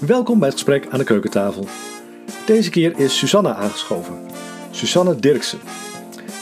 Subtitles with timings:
[0.00, 1.66] Welkom bij het gesprek aan de keukentafel.
[2.46, 4.14] Deze keer is Susanne aangeschoven.
[4.70, 5.58] Susanne Dirksen.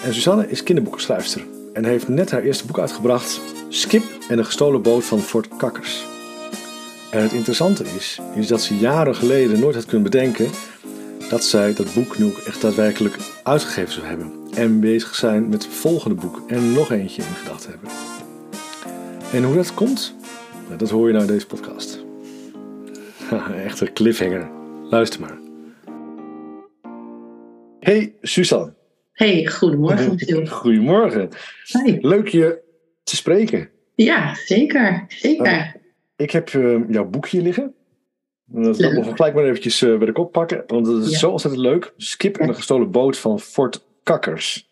[0.05, 4.83] En Susanne is kinderboekenschrijfster en heeft net haar eerste boek uitgebracht, Skip en de gestolen
[4.83, 6.07] boot van Fort Kakkers.
[7.11, 10.51] En het interessante is, is dat ze jaren geleden nooit had kunnen bedenken
[11.29, 14.33] dat zij dat boek nu ook echt daadwerkelijk uitgegeven zou hebben.
[14.55, 17.89] En bezig zijn met het volgende boek en nog eentje in gedachten hebben.
[19.33, 20.15] En hoe dat komt,
[20.67, 21.94] nou, dat hoor je nou in deze podcast.
[23.65, 24.51] Echt een cliffhanger.
[24.91, 25.39] Luister maar.
[27.81, 28.75] Hey Suzanne.
[29.13, 30.47] Hey, goedemorgen Michiel.
[30.63, 31.29] Goedemorgen.
[31.65, 31.99] Hey.
[32.01, 32.63] Leuk je
[33.03, 33.69] te spreken.
[33.95, 35.05] Ja, zeker.
[35.09, 35.77] Zeker.
[36.17, 37.75] Ik heb eh, jouw boek hier liggen.
[38.45, 41.19] Dat ik gelijk maar eventjes eh, bij de kop pakken, want het is Ja.
[41.19, 41.93] zo ontzettend leuk.
[41.97, 44.69] Skip en de gestolen boot van Fort Kakkers.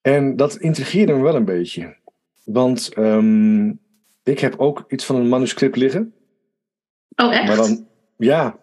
[0.00, 1.96] En dat intrigeerde me wel een beetje.
[2.44, 3.68] Want ehm,
[4.22, 6.14] ik heb ook iets van een manuscript liggen.
[7.16, 7.46] Oh, echt?
[7.46, 7.86] Maar dan,
[8.20, 8.58] ja.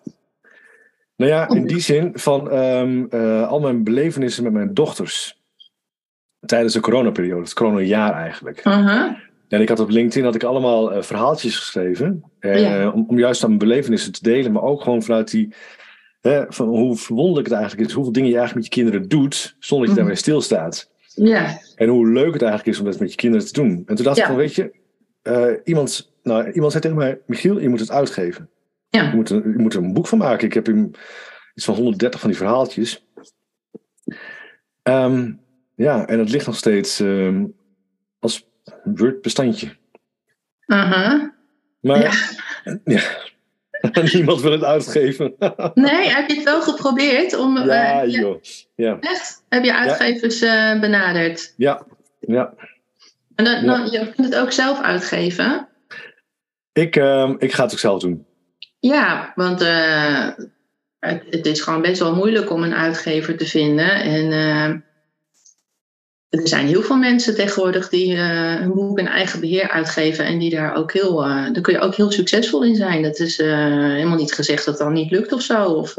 [1.15, 1.67] Nou ja, in Oh.
[1.67, 5.41] die zin van ehm, eh, al mijn belevenissen met mijn dochters.
[6.45, 8.61] Tijdens de coronaperiode, het coronajaar eigenlijk.
[8.63, 9.17] Aha.
[9.47, 12.23] En ik had op LinkedIn had ik allemaal eh, verhaaltjes geschreven.
[12.39, 12.89] eh, Ja.
[12.89, 14.51] om, om juist aan mijn belevenissen te delen.
[14.51, 15.53] Maar ook gewoon vanuit die...
[16.49, 17.93] Van hoe verwonderlijk het eigenlijk is.
[17.95, 19.55] Hoeveel dingen je eigenlijk met je kinderen doet.
[19.59, 20.89] Zonder dat je daarbij stilstaat.
[21.15, 21.57] Ja.
[21.75, 23.83] En hoe leuk het eigenlijk is om dat met je kinderen te doen.
[23.85, 24.71] En toen dacht ik van, weet je...
[25.63, 27.19] iemand, nou, iemand zei tegen mij...
[27.25, 28.49] Michiel, je moet het uitgeven.
[28.89, 29.13] Je Ja.
[29.13, 30.47] moet, er, je moet er een boek van maken.
[30.47, 30.91] Ik heb hem
[31.55, 33.05] iets van 130 van die verhaaltjes.
[34.83, 35.33] Ehm,
[35.75, 37.45] ja, en het ligt nog steeds ehm,
[38.19, 38.47] als
[38.83, 39.75] Word-bestandje.
[40.65, 41.33] Aha.
[41.79, 42.11] Maar Ja.
[42.95, 43.01] ja.
[44.13, 45.35] niemand wil het uitgeven.
[45.73, 47.57] Nee, heb je het wel geprobeerd om...
[47.57, 48.41] ja, eh, joh.
[48.75, 49.43] Ja, Echt?
[49.49, 51.53] Heb je uitgevers eh, benaderd?
[51.57, 51.85] ja,
[52.19, 52.53] ja.
[53.35, 55.67] En dan, je kunt het ook zelf uitgeven?
[56.73, 58.25] Ik, ehm, ik ga het ook zelf doen.
[58.79, 60.27] Ja, want eh,
[60.99, 63.91] het, het is gewoon best wel moeilijk om een uitgever te vinden.
[63.91, 64.69] En eh,
[66.41, 70.25] er zijn heel veel mensen tegenwoordig die eh hun boek in eigen beheer uitgeven.
[70.25, 73.03] En die daar ook heel, daar kun je ook heel succesvol in zijn.
[73.03, 75.63] Dat is helemaal niet gezegd dat dan niet lukt of zo.
[75.65, 75.95] Of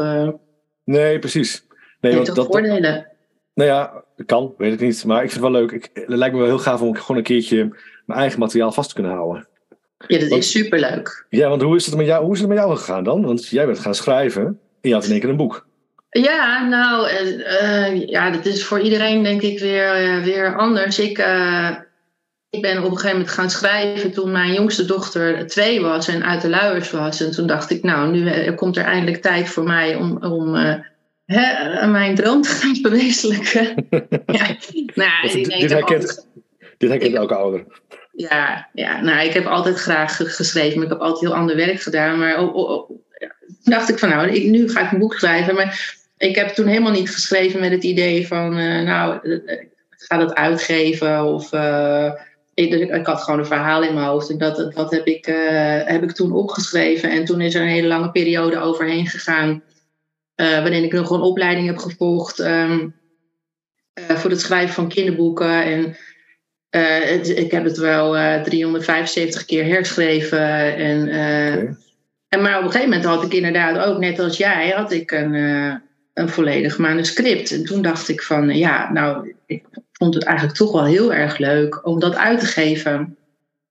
[0.84, 1.66] Nee, precies.
[2.00, 3.06] Nee, want dat, dat- voordelen.
[3.55, 5.05] nou ja, kan, weet ik niet.
[5.05, 5.71] Maar ik vind het wel leuk.
[5.72, 7.56] Ik, het lijkt me wel heel gaaf om gewoon een keertje
[8.06, 9.49] mijn eigen materiaal vast te kunnen houden.
[10.06, 11.26] Ja, dat want- is superleuk.
[11.28, 13.22] Ja, want hoe is het met jou, hoe is het met jou gegaan dan?
[13.25, 14.42] Want jij bent gaan schrijven
[14.81, 15.66] en je had in één keer een boek.
[16.10, 20.98] Ja, nou, eh, eh, ja, dat is voor iedereen denk ik weer, eh, weer anders.
[20.98, 21.19] Ik,
[22.50, 26.25] ik ben op een gegeven moment gaan schrijven toen mijn jongste dochter twee was en
[26.25, 27.20] uit de luiers was.
[27.20, 30.54] En toen dacht ik, nou, nu komt er eindelijk tijd voor mij om, om
[31.25, 33.86] hè, mijn droom te gaan verwezenlijken.
[34.38, 34.47] ja,
[34.94, 36.26] nou, dit- dit herkent-
[36.78, 37.65] Dit herkent elke ouder.
[38.19, 41.56] Ja, ja, nou, ik heb altijd graag ge- geschreven, maar ik heb altijd heel ander
[41.56, 42.19] werk gedaan.
[42.19, 42.91] Maar oh,
[43.65, 45.55] dacht ik van, nou, ik, nu ga ik een boek schrijven.
[45.55, 49.61] Maar ik heb toen helemaal niet geschreven met het idee van, eh, nou, eh, eh,
[49.61, 51.25] ik ga dat uitgeven.
[51.25, 51.53] Of
[52.55, 54.31] ik, ik had gewoon een verhaal in mijn hoofd.
[54.31, 55.27] En dat, dat heb, ik,
[55.84, 57.11] heb ik toen opgeschreven.
[57.11, 59.62] En toen is er een hele lange periode overheen gegaan.
[60.34, 62.89] waarin ik nog een opleiding heb gevolgd ehm,
[64.07, 65.62] eh, voor het schrijven van kinderboeken.
[65.65, 65.97] En
[66.71, 70.77] het- ik heb het wel eh 375 keer herschreven.
[70.77, 71.55] En, eh,
[72.29, 75.11] en maar op een gegeven moment had ik inderdaad ook, net als jij, had ik
[75.11, 75.75] een, eh,
[76.15, 77.51] een volledig manuscript.
[77.53, 81.39] En toen dacht ik van, ja, nou, ik vond het eigenlijk toch wel heel erg
[81.39, 83.17] leuk om dat uit te geven.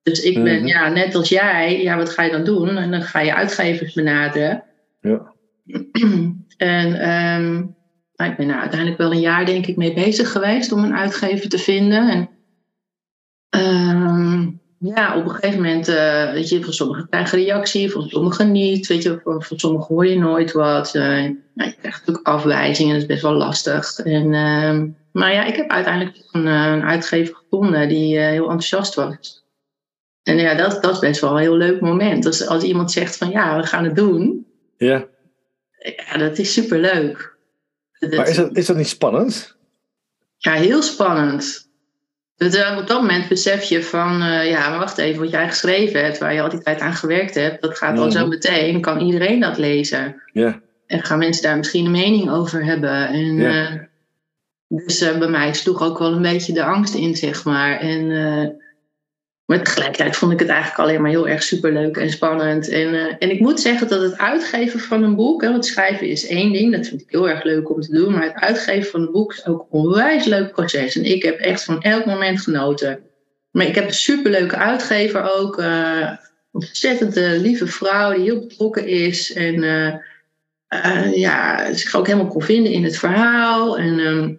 [0.04, 0.68] Dus ik ben, Mhm.
[0.68, 2.78] ja, net als jij, ja, wat ga je dan doen?
[2.78, 4.64] En dan ga je uitgevers benaderen.
[5.02, 5.34] Ja.
[6.58, 7.54] en ehm,
[8.16, 10.96] nou, ik ben er uiteindelijk wel een jaar, denk ik, mee bezig geweest om een
[10.96, 12.10] uitgever te vinden.
[12.10, 12.30] En
[13.50, 14.50] ehm,
[14.80, 18.88] ja, op een gegeven moment, eh, weet je, van sommigen krijgen reactie, van sommigen niet.
[18.88, 20.94] Weet je, van, van sommigen hoor je nooit wat.
[20.94, 24.00] Nou, je krijgt natuurlijk afwijzingen, dat is best wel lastig.
[24.00, 28.96] En, ehm, maar ja, ik heb uiteindelijk een, eh, een uitgever gevonden die heel enthousiast
[28.96, 29.46] was.
[30.24, 32.26] En ja, dat, dat is best wel een heel leuk moment.
[32.26, 34.46] Als, als iemand zegt van ja, we gaan het doen.
[34.78, 35.08] Ja.
[35.96, 37.36] Ja, dat is superleuk.
[38.00, 39.58] Maar is dat, is dat niet spannend?
[40.38, 41.67] Ja, heel spannend.
[42.38, 45.48] Dus, eh, op dat moment besef je van, eh, ja, maar wacht even, wat jij
[45.48, 48.18] geschreven hebt, waar je al die tijd aan gewerkt hebt, dat gaat al Mhm.
[48.18, 50.22] zo meteen, kan iedereen dat lezen.
[50.34, 50.60] Ja.
[50.88, 53.08] En gaan mensen daar misschien een mening over hebben.
[53.08, 53.68] En, Ja.
[53.68, 53.80] eh,
[54.68, 57.80] dus bij mij sloeg ook wel een beetje de angst in, zeg maar.
[57.80, 58.12] En,
[59.48, 62.70] maar tegelijkertijd vond ik het eigenlijk alleen maar heel erg superleuk en spannend.
[62.70, 66.08] En, eh, en ik moet zeggen dat het uitgeven van een boek, hè, want schrijven
[66.08, 68.12] is één ding, dat vind ik heel erg leuk om te doen.
[68.12, 70.96] Maar het uitgeven van een boek is ook een onwijs leuk proces.
[70.96, 73.00] En ik heb echt van elk moment genoten.
[73.52, 75.58] Maar ik heb een superleuke uitgever ook.
[75.60, 76.12] eh,
[76.52, 79.34] ontzettend lieve vrouw die heel betrokken is.
[79.34, 79.62] En
[81.14, 83.78] ja, zich ook helemaal kon vinden in het verhaal.
[83.78, 84.34] En, ehm,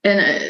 [0.00, 0.42] en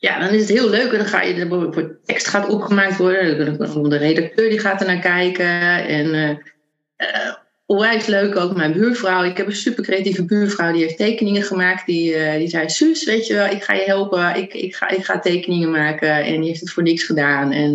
[0.00, 0.92] ja, dan is het heel leuk.
[0.92, 3.58] En dan ga je, de tekst gaat opgemaakt worden.
[3.90, 5.86] De redacteur die gaat er naar kijken.
[5.86, 7.34] En uh,
[7.66, 9.24] onwijs leuk ook mijn buurvrouw.
[9.24, 11.86] Ik heb een super creatieve buurvrouw die heeft tekeningen gemaakt.
[11.86, 14.36] Die, uh, die zei: Suus, weet je wel, ik ga je helpen.
[14.36, 16.24] Ik, ik, ga, ik ga tekeningen maken.
[16.24, 17.52] En die heeft het voor niks gedaan.
[17.52, 17.74] En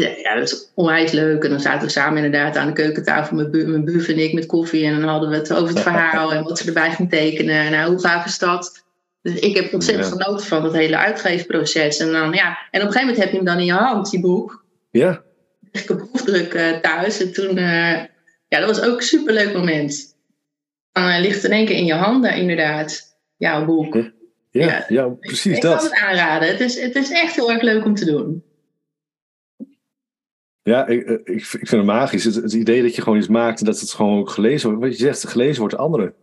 [0.00, 1.44] ja, dat is onwijs leuk.
[1.44, 4.32] En dan zaten we samen inderdaad aan de keukentafel, mijn, buur, mijn buur en ik
[4.32, 4.84] met koffie.
[4.84, 7.70] En dan hadden we het over het verhaal en wat ze erbij ging tekenen.
[7.70, 8.83] Nou, hoe gaaf is dat?
[9.24, 11.98] Dus ik heb ontzettend genoten van het hele uitgeefproces.
[11.98, 14.10] En, dan, ja, en op een gegeven moment heb je hem dan in je hand,
[14.10, 14.64] die boek.
[14.90, 15.22] Ja.
[15.72, 17.20] Ik heb proefdruk uh, thuis.
[17.20, 18.04] En toen, uh,
[18.48, 20.16] ja, dat was ook een superleuk moment.
[20.92, 23.18] Dan uh, ligt in één keer in je handen, inderdaad.
[23.36, 23.94] Jouw boek.
[23.94, 24.10] Ja,
[24.50, 25.84] ja, ja precies ik, dat.
[25.84, 26.48] Ik kan het aanraden.
[26.48, 28.44] Het is, het is echt heel erg leuk om te doen.
[30.62, 32.24] Ja, ik, ik, ik vind het magisch.
[32.24, 34.84] Het, het, idee dat je gewoon iets maakt en dat het gewoon ook gelezen wordt.
[34.84, 36.14] Wat je zegt, gelezen wordt door anderen.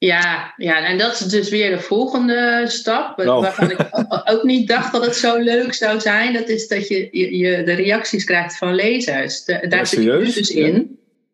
[0.00, 3.18] Ja, ja, en dat is dus weer de volgende stap.
[3.18, 3.40] Oh.
[3.40, 3.78] Waarvan ik
[4.32, 6.32] ook niet dacht dat het zo leuk zou zijn.
[6.32, 7.08] Dat is dat je,
[7.38, 9.44] je, de reacties krijgt van lezers.
[9.44, 10.74] De, daar zit je dus in.
[10.74, 10.82] Ja.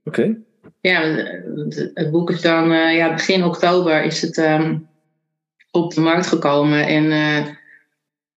[0.05, 0.37] Oké.
[0.81, 1.01] Ja,
[1.95, 4.89] het boek is dan uh, ja, begin oktober is het um,
[5.71, 6.87] op de markt gekomen.
[6.87, 7.47] En, uh,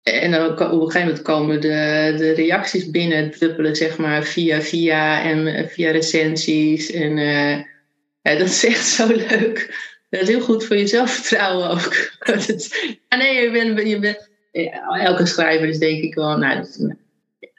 [0.03, 4.61] en dan op een gegeven moment komen de, de reacties binnen druppelen, zeg maar, via
[4.61, 6.91] via en via recensies.
[6.93, 7.57] En uh,
[8.23, 9.95] ja, dat is echt zo leuk.
[10.19, 11.95] Dat is heel goed voor je zelfvertrouwen ook.
[13.09, 14.29] ja, nee, je bent, je bent,
[15.01, 16.67] elke schrijver is denk ik wel, nou,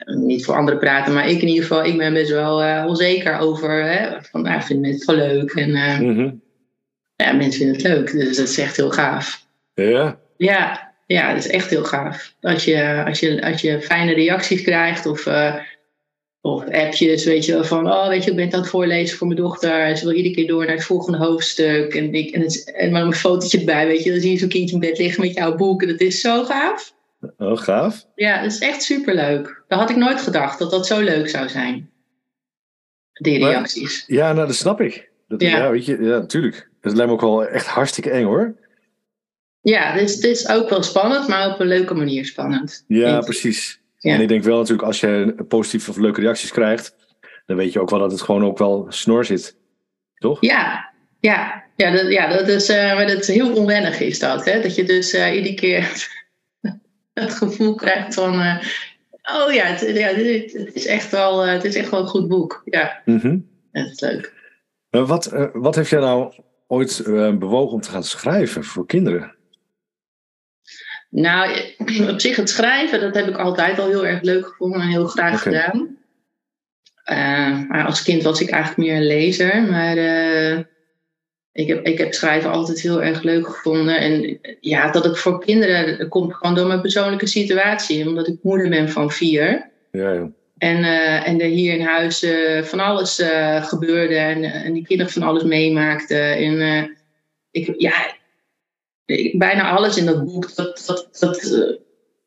[0.05, 3.39] niet voor anderen praten, maar ik in ieder geval, ik ben best wel uh, onzeker
[3.39, 5.51] over, hè, van, nou, vind het wel leuk.
[5.51, 6.41] En uh, mm-hmm.
[7.15, 9.45] ja, mensen vinden het leuk, dus dat is echt heel gaaf.
[9.73, 10.19] Ja?
[10.37, 12.33] Ja, ja, dat is echt heel gaaf.
[12.41, 15.25] Als je, als je, als je fijne reacties krijgt of...
[15.25, 15.55] Uh,
[16.47, 19.27] of appjes, weet je wel, van, oh, weet je, ik ben aan het voorlezen voor
[19.27, 19.97] mijn dochter.
[19.97, 21.93] Ze wil iedere keer door naar het volgende hoofdstuk.
[21.93, 24.11] En, ik, en, het, en maar een fotootje erbij, weet je.
[24.11, 25.81] Dan zie je zo'n kindje in bed liggen met jouw boek.
[25.81, 26.93] En dat is zo gaaf.
[27.37, 28.05] Oh, gaaf.
[28.15, 29.63] Ja, dat is echt superleuk.
[29.67, 31.89] Dat had ik nooit gedacht, dat dat zo leuk zou zijn.
[33.13, 34.05] Die reacties.
[34.07, 35.09] Maar, ja, nou, dat snap ik.
[35.27, 35.57] Dat, ja.
[35.57, 35.71] ja.
[35.71, 36.69] weet je, ja, natuurlijk.
[36.81, 38.55] Dat lijkt me ook wel echt hartstikke eng, hoor.
[39.61, 42.83] Ja, is, het is ook wel spannend, maar op een leuke manier spannend.
[42.87, 43.81] Ja, precies.
[43.97, 44.13] Ja.
[44.13, 46.95] En ik denk wel natuurlijk, als je positieve of leuke reacties krijgt,
[47.45, 49.57] dan weet je ook wel dat het gewoon ook wel snor zit.
[50.15, 50.37] Toch?
[50.41, 51.65] Ja, ja.
[51.75, 54.45] Ja, dat, ja, dat is, uh, maar dat is heel onwennig is dat.
[54.45, 54.61] Hè?
[54.61, 56.09] Dat je dus uh, iedere keer
[57.13, 58.33] het gevoel krijgt van...
[58.33, 58.57] Uh,
[59.23, 62.27] oh ja, het, ja het, het, is echt wel, het is echt wel een goed
[62.27, 62.61] boek.
[62.65, 63.47] Ja, mm-hmm.
[63.71, 64.33] dat is leuk.
[64.89, 66.33] wat, wat heeft jij nou
[66.67, 67.01] ooit
[67.39, 69.36] bewogen om te gaan schrijven voor kinderen?
[71.17, 71.57] Nou,
[72.13, 75.07] op zich het schrijven, dat heb ik altijd al heel erg leuk gevonden en heel
[75.07, 75.97] graag gedaan.
[77.11, 79.61] Uh, maar als kind was ik eigenlijk meer een lezer.
[79.61, 80.57] Maar uh,
[81.51, 83.99] ik, heb, ik heb schrijven altijd heel erg leuk gevonden.
[83.99, 88.07] En ja, dat ik voor kinderen, dat komt gewoon door mijn persoonlijke situatie.
[88.07, 89.69] Omdat ik moeder ben van vier.
[89.91, 90.29] Ja, ja.
[90.57, 92.25] En, uh, en er hier in huis
[92.61, 93.23] van alles
[93.59, 94.15] gebeurde.
[94.15, 96.35] En, en die kinderen van alles meemaakten.
[96.35, 96.89] En
[97.51, 98.16] ik, ja,
[99.33, 101.43] bijna alles in dat boek, dat, dat, dat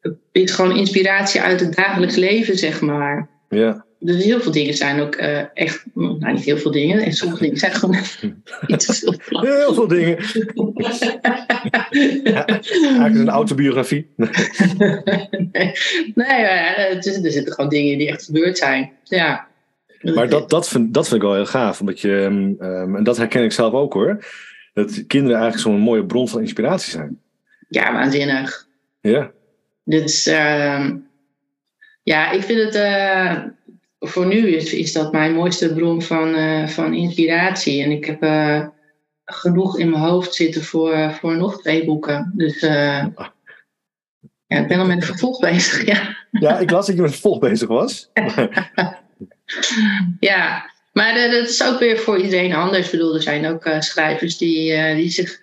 [0.02, 3.28] uh, is gewoon inspiratie uit het dagelijks leven, zeg maar.
[3.48, 3.84] Ja.
[3.98, 7.42] Dus heel veel dingen zijn ook uh, echt, nou niet heel veel dingen, en sommige
[7.42, 7.96] dingen zijn gewoon
[8.76, 9.40] te veel.
[9.40, 10.16] Heel veel dingen.
[12.24, 14.10] ja, eigenlijk een autobiografie.
[14.16, 15.72] nee,
[16.14, 18.92] nee er zitten gewoon dingen die echt gebeurd zijn.
[19.04, 19.48] Ja.
[20.14, 23.16] Maar dat, dat, vind, dat vind ik wel heel gaaf, omdat je, um, en dat
[23.16, 24.18] herken ik zelf ook hoor
[24.82, 27.20] dat kinderen eigenlijk zo'n mooie bron van inspiratie zijn.
[27.68, 28.68] Ja, waanzinnig.
[29.00, 29.30] Ja.
[29.84, 30.90] Dus uh,
[32.02, 32.74] ja, ik vind het.
[32.74, 33.44] Uh,
[33.98, 37.82] voor nu is, is dat mijn mooiste bron van, uh, van inspiratie.
[37.82, 38.66] En ik heb uh,
[39.24, 42.32] genoeg in mijn hoofd zitten voor, voor nog twee boeken.
[42.34, 43.12] Dus ja,
[44.46, 45.86] ik ben al met een vervolg bezig.
[45.86, 46.16] Ja.
[46.30, 48.10] ja, ik las dat je met een vervolg bezig was.
[50.20, 52.84] ja, maar dat is ook weer voor iedereen anders.
[52.84, 55.40] Ik bedoel, er zijn ook uh, schrijvers die, uh, die zich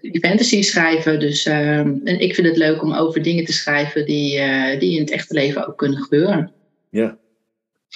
[0.00, 1.20] die fantasy schrijven.
[1.20, 4.40] Dus ehm, en ik vind het leuk om over dingen te schrijven die,
[4.78, 6.52] die in het echte leven ook kunnen gebeuren.
[6.90, 7.18] Ja.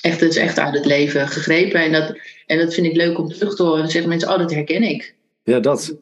[0.00, 1.80] Echt, het is echt uit het leven gegrepen.
[1.80, 3.78] En dat, en dat vind ik leuk om terug te horen.
[3.78, 5.14] Dan zeggen mensen, oh, dat herken ik.
[5.42, 5.96] Ja, dat.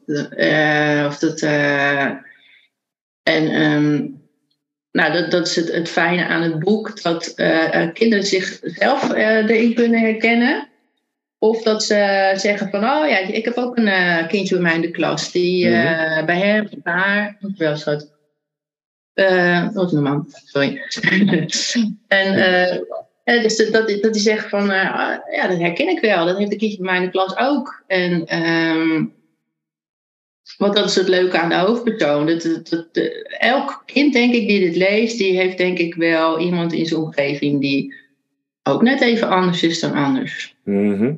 [1.07, 1.41] of dat...
[3.23, 3.61] en...
[3.61, 4.23] Um,
[4.95, 9.49] nou, dat, dat is het, het fijne aan het boek, dat uh, kinderen zichzelf uh,
[9.49, 10.67] erin kunnen herkennen.
[11.39, 14.75] Of dat ze zeggen van, oh ja, ik heb ook een uh, kindje bij mij
[14.75, 16.25] in de klas, die mm-hmm.
[16.25, 18.13] bij hem, bij haar, wel schat.
[19.73, 20.81] Wat mijn man, sorry.
[22.07, 26.25] en dus dat, dat, hij zegt van, uh, ja, dat herken ik wel.
[26.25, 27.83] Dat heeft een kindje bij mij in de klas ook.
[27.87, 29.14] En um,
[30.57, 32.25] want dat is het leuke aan de hoofdpersoon.
[32.25, 32.87] Dat, dat, dat,
[33.39, 37.01] elk kind, denk ik, die dit leest, die heeft denk ik wel iemand in zijn
[37.01, 37.93] omgeving die
[38.63, 40.55] ook net even anders is dan anders.
[40.63, 41.15] Mhm.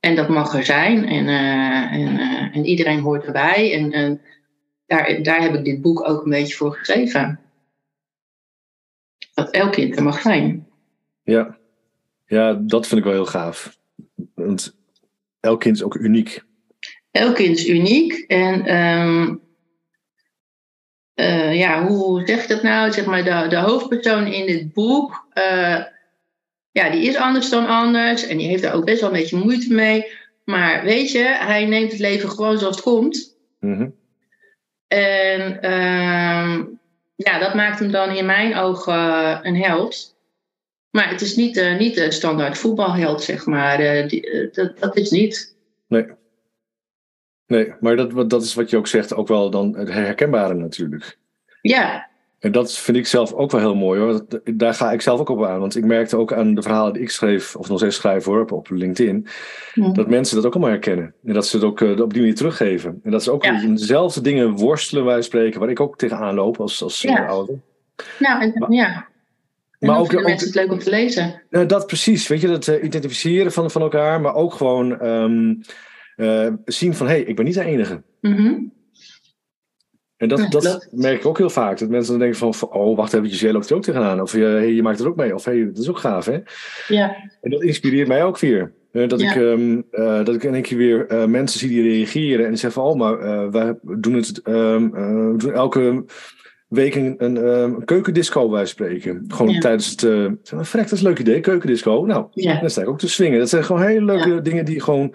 [0.00, 1.06] En dat mag er zijn.
[1.06, 3.74] En, uh, en, uh, en iedereen hoort erbij.
[3.74, 4.20] En, en
[4.86, 7.40] daar, daar heb ik dit boek ook een beetje voor geschreven.
[9.34, 10.66] Dat elk kind er mag zijn.
[11.22, 11.58] Ja.
[12.26, 13.78] ja, dat vind ik wel heel gaaf.
[14.34, 14.76] Want
[15.40, 16.42] elk kind is ook uniek.
[17.10, 18.24] Elk kind is uniek.
[18.26, 19.40] En um,
[21.14, 22.92] uh, ja, hoe zeg ik dat nou?
[22.92, 25.84] Zeg maar, de, de hoofdpersoon in dit boek, uh,
[26.70, 28.26] ja, die is anders dan anders.
[28.26, 30.06] En die heeft daar ook best wel een beetje moeite mee.
[30.44, 33.36] Maar weet je, hij neemt het leven gewoon zoals het komt.
[33.60, 33.98] Mm -hmm.
[34.88, 36.80] En um,
[37.16, 40.18] ja, dat maakt hem dan in mijn ogen uh, een held.
[40.90, 44.08] Maar het is niet, niet de standaard voetbalheld, zeg maar.
[44.08, 45.56] Die, dat, dat is niet.
[45.86, 46.06] Nee.
[47.50, 51.18] Nee, maar dat, dat is wat je ook zegt, ook wel dan het herkenbare natuurlijk.
[51.62, 52.08] Ja.
[52.38, 54.24] En dat vind ik zelf ook wel heel mooi hoor.
[54.54, 55.60] Daar ga ik zelf ook op aan.
[55.60, 58.44] Want ik merkte ook aan de verhalen die ik schreef, of nog steeds schrijf hoor,
[58.44, 59.26] op LinkedIn,
[59.74, 59.92] ja.
[59.92, 61.14] dat mensen dat ook allemaal herkennen.
[61.24, 63.00] En dat ze het ook uh, op die manier teruggeven.
[63.02, 63.60] En dat ze ook ja.
[63.66, 67.26] dezelfde dingen worstelen wij spreken, waar ik ook tegenaan loop als, als ja.
[67.26, 67.54] ouder.
[68.18, 69.06] Nou, en, maar, ja.
[69.78, 71.42] En maar ook, mensen het leuk om te lezen.
[71.50, 75.60] Uh, dat precies, weet je, dat uh, identificeren van, van elkaar, maar ook gewoon um,
[76.64, 78.02] zien van hé, hey, ik ben niet de enige.
[78.20, 78.72] Mm -hmm.
[80.16, 81.78] En dat, ja, dat, dat, merk ik ook heel vaak.
[81.78, 84.20] Dat mensen dan denken van, oh, wacht even, jij loopt er ook tegenaan.
[84.20, 85.34] Of hey, je maakt er ook mee.
[85.34, 86.38] Of hey, dat is ook gaaf, hè?
[86.88, 87.16] Ja.
[87.40, 88.72] En dat inspireert mij ook weer.
[88.92, 89.30] Uh, dat, Ja.
[89.30, 92.58] ik, um, uh, dat ik in één keer weer uh, mensen zie die reageren en
[92.58, 96.04] zeggen van, oh, maar wij doen het um, we doen elke
[96.68, 99.24] week een, een, een keukendisco wij spreken.
[99.28, 99.60] Gewoon Ja.
[99.60, 102.04] tijdens het, uh, vrek, dat is een leuk idee, keukendisco.
[102.06, 102.60] Nou, Ja.
[102.60, 103.38] dan sta ik ook te swingen.
[103.38, 105.14] Dat zijn gewoon hele leuke dingen die gewoon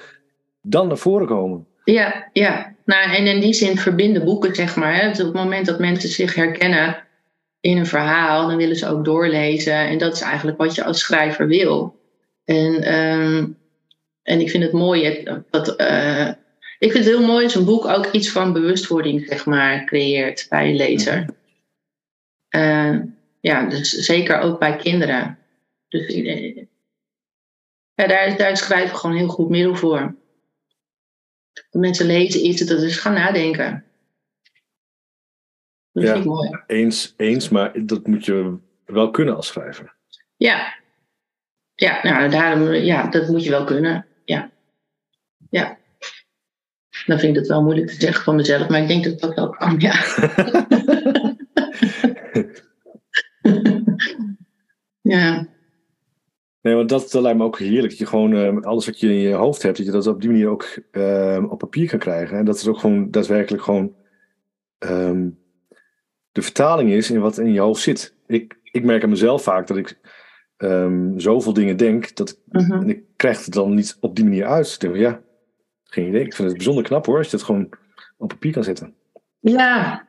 [0.66, 1.68] dan naar voren komen.
[1.84, 2.74] Ja, ja.
[2.86, 4.96] Nou, en in die zin verbinden boeken, zeg maar.
[4.96, 5.10] Hè.
[5.10, 7.04] Dus op het moment dat mensen zich herkennen
[7.60, 9.74] in een verhaal, dan willen ze ook doorlezen.
[9.74, 12.00] En dat is eigenlijk wat je als schrijver wil.
[12.44, 13.58] En, um,
[14.24, 15.82] en ik vind het mooi dat.
[15.82, 16.30] Uh,
[16.80, 20.46] ik vind het heel mooi als een boek ook iets van bewustwording, zeg maar, creëert
[20.50, 21.26] bij een lezer.
[22.56, 23.00] Uh,
[23.40, 25.38] ja, dus zeker ook bij kinderen.
[25.90, 26.14] Dus
[27.96, 30.16] ja, daar, daar schrijven we gewoon een heel goed middel voor.
[31.70, 33.84] De mensen lezen iets, dat is gaan nadenken.
[35.92, 36.64] Dat ja, vind ik mooi.
[36.68, 39.96] Eens, eens, maar dat moet je wel kunnen als schrijver.
[40.36, 40.74] Ja,
[41.76, 44.06] ja, nou, daarom, ja dat moet je wel kunnen.
[44.26, 44.52] Ja.
[45.50, 45.78] ja.
[47.06, 49.36] Dan vind ik het wel moeilijk te zeggen van mezelf, maar ik denk dat dat
[49.36, 49.94] wel kan, ja.
[55.02, 55.48] ja.
[56.66, 57.90] Nee, want dat, dat lijkt me ook heerlijk.
[57.90, 60.22] Dat je gewoon uh, alles wat je in je hoofd hebt, dat je dat op
[60.22, 62.38] die manier ook uh, op papier kan krijgen.
[62.38, 63.94] En dat het ook gewoon daadwerkelijk gewoon
[64.80, 65.40] um,
[66.32, 68.16] de vertaling is in wat in je hoofd zit.
[68.28, 69.98] Ik, ik merk aan mezelf vaak dat ik
[70.58, 72.64] um, zoveel dingen denk, dat ik, Mhm.
[72.64, 72.82] uh -huh.
[72.82, 74.74] en ik krijg het dan niet op die manier uit.
[74.74, 75.22] Ik denk, ja,
[75.84, 76.26] geen idee.
[76.26, 77.70] Ik vind het bijzonder knap hoor, als je het gewoon
[78.18, 78.94] op papier kan zetten.
[79.40, 80.08] Ja,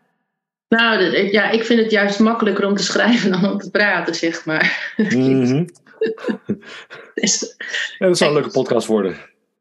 [0.69, 4.45] nou, ja, ik vind het juist makkelijker om te schrijven dan om te praten, zeg
[4.45, 4.95] maar.
[4.97, 5.67] Mm -hmm.
[7.15, 7.55] dus,
[7.99, 9.17] ja, dat zou een leuke podcast worden.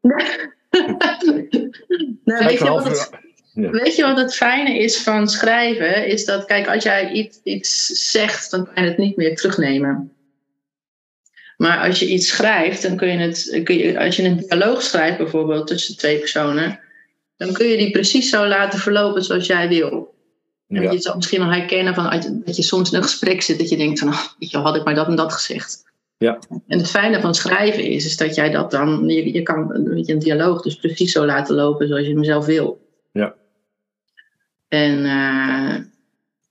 [2.24, 3.10] nou, weet, je wat het,
[3.52, 3.70] ja.
[3.70, 6.06] weet je wat het fijne is van schrijven?
[6.06, 10.10] Is dat, kijk, als jij iets, iets zegt, dan kan je het niet meer terugnemen.
[11.56, 14.82] Maar als je iets schrijft, dan kun je het, kun je, als je een dialoog
[14.82, 16.80] schrijft bijvoorbeeld tussen twee personen,
[17.36, 20.14] dan kun je die precies zo laten verlopen zoals jij wil.
[20.68, 20.90] En ja.
[20.90, 23.76] je zal misschien wel herkennen van dat je soms in een gesprek zit dat je
[23.76, 25.84] denkt van, oh, weet je, had ik maar dat en dat gezegd.
[26.18, 26.38] Ja.
[26.66, 30.12] En het fijne van schrijven is, is dat jij dat dan, je, je kan je,
[30.12, 32.86] een dialoog dus precies zo laten lopen zoals je hem zelf wil.
[33.12, 33.34] Ja.
[34.68, 35.74] En uh,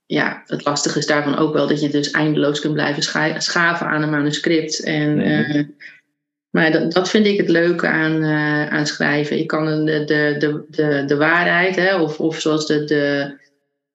[0.06, 3.86] ja, het lastige is daarvan ook wel dat je dus eindeloos kunt blijven scha schaven
[3.86, 4.82] aan een manuscript.
[4.82, 5.56] En, -hmm.
[5.56, 5.64] uh,
[6.50, 9.36] maar dat, dat vind ik het leuke aan, uh, aan schrijven.
[9.36, 13.36] Je kan de, de, de, de, de waarheid, hè, of, of zoals, de, de,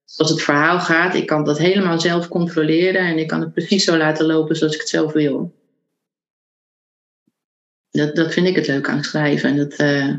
[0.06, 3.84] zoals het verhaal gaat, ik kan dat helemaal zelf controleren en ik kan het precies
[3.84, 5.60] zo laten lopen zoals ik het zelf wil.
[7.92, 9.50] Dat, dat vind ik het leuk aan schrijven.
[9.50, 10.16] En dat, uh,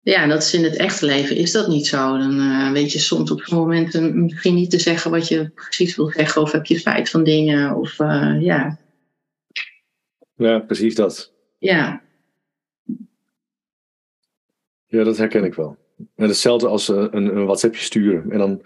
[0.00, 2.18] ja, dat is in het echte leven is dat niet zo.
[2.18, 6.10] Dan uh, weet je soms op momenten misschien niet te zeggen wat je precies wil
[6.10, 6.42] zeggen.
[6.42, 7.76] Of heb je spijt van dingen.
[7.76, 8.78] Of uh, ja.
[10.34, 11.32] Ja, precies dat.
[11.58, 12.02] Ja.
[14.86, 15.76] Ja, dat herken ik wel.
[16.16, 18.30] En hetzelfde als een, een WhatsAppje sturen.
[18.30, 18.62] En dan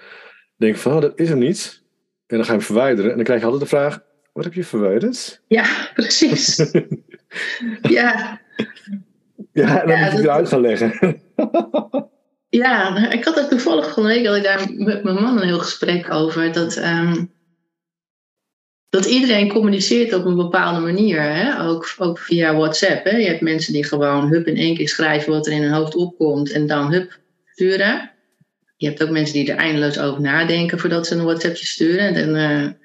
[0.56, 1.82] denk ik van, oh, dat is er niet.
[2.26, 3.10] En dan ga je hem verwijderen.
[3.10, 5.42] En dan krijg je altijd de vraag, wat heb je verwijderd?
[5.46, 6.56] Ja, precies.
[7.96, 8.40] ja.
[9.52, 11.20] Ja, en dan Ja, moet dat- eruit gaan leggen.
[12.48, 16.12] Ja, ik had er toevallig van week ik daar met mijn man een heel gesprek
[16.12, 16.52] over.
[16.52, 17.24] Dat, ehm,
[18.88, 21.20] dat iedereen communiceert op een bepaalde manier.
[21.22, 21.62] Hè?
[21.68, 23.04] Ook, ook via WhatsApp.
[23.04, 23.16] Hè?
[23.16, 25.94] Je hebt mensen die gewoon hup in één keer schrijven wat er in hun hoofd
[25.94, 26.50] opkomt.
[26.52, 28.10] En dan hup sturen.
[28.76, 32.14] Je hebt ook mensen die er eindeloos over nadenken voordat ze een WhatsAppje sturen.
[32.14, 32.78] En,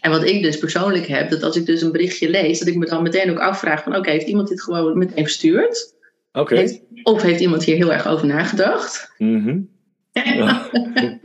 [0.00, 2.76] en wat ik dus persoonlijk heb, dat als ik dus een berichtje lees, dat ik
[2.76, 5.94] me dan meteen ook afvraag van oké, heeft iemand dit gewoon meteen verstuurd?
[6.32, 6.54] Oké.
[7.02, 9.12] Of heeft iemand hier heel erg over nagedacht?
[9.18, 9.58] Mhm.
[10.12, 10.70] Ja.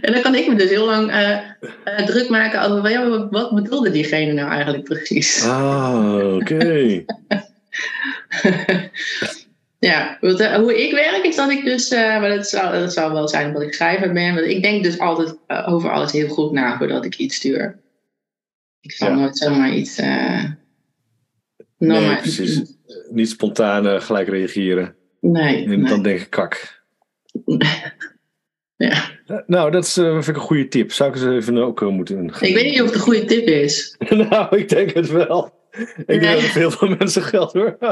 [0.00, 1.32] En dan kan ik me dus heel lang eh,
[1.84, 5.44] eh, druk maken over ja, wat- wat bedoelde diegene nou eigenlijk precies?
[5.44, 7.04] Ah, oké.
[9.86, 13.12] ja, eh, hoe ik werk is dat ik dus, eh, maar dat zou, dat zou
[13.12, 16.28] wel zijn omdat ik schrijver ben, want ik denk dus altijd eh, over alles heel
[16.28, 17.80] goed na voordat ik iets stuur.
[18.80, 19.14] Ik zal Ja.
[19.14, 19.96] nooit zomaar iets.
[19.96, 20.54] nou,
[21.78, 22.74] Nee, maar- precies.
[23.10, 24.94] Niet spontaan gelijk reageren.
[25.20, 25.64] Nee.
[25.64, 25.88] En nee.
[25.90, 26.82] dan denk ik, kak.
[28.78, 29.10] Ja.
[29.26, 30.92] Eh, Nou, dat is, vind ik een goede tip.
[30.92, 33.46] Zou ik eens even ook moeten gaan Ik weet niet of het een goede tip
[33.46, 33.96] is.
[34.30, 35.55] nou, ik denk het wel.
[35.76, 36.34] Ik denk Nee.
[36.34, 37.76] dat het veel van mensen geldt hoor.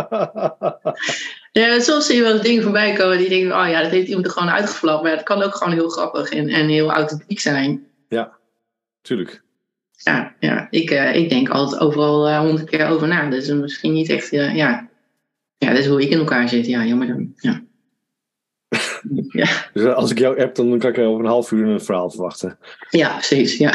[1.53, 4.09] Ja, soms zie je wel eens dingen voorbij komen die denken, oh ja, dat heeft
[4.09, 5.03] iemand er gewoon uitgeflapt.
[5.03, 7.87] Maar het kan ook gewoon heel grappig en, en heel authentiek zijn.
[9.03, 9.43] Tuurlijk.
[9.93, 13.31] Ja, ja ik, eh, ik denk altijd overal eh, honderd keer over na.
[13.31, 14.88] Dus misschien niet echt, eh, ja.
[15.59, 16.67] Ja, dat is hoe ik in elkaar zit.
[16.67, 17.33] Ja, jammer dan.
[17.37, 17.64] Ja.
[19.43, 22.11] ja, Dus als ik jou app, dan kan ik over een half uur een verhaal
[22.11, 22.59] verwachten.
[22.91, 23.57] ja, precies.
[23.57, 23.73] Ja.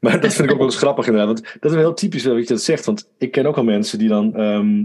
[0.00, 1.40] Maar dat vind ik ook wel eens grappig inderdaad.
[1.40, 2.84] Want dat is wel heel typisch wel dat je dat zegt.
[2.84, 4.84] Want ik ken ook al mensen die dan ehm,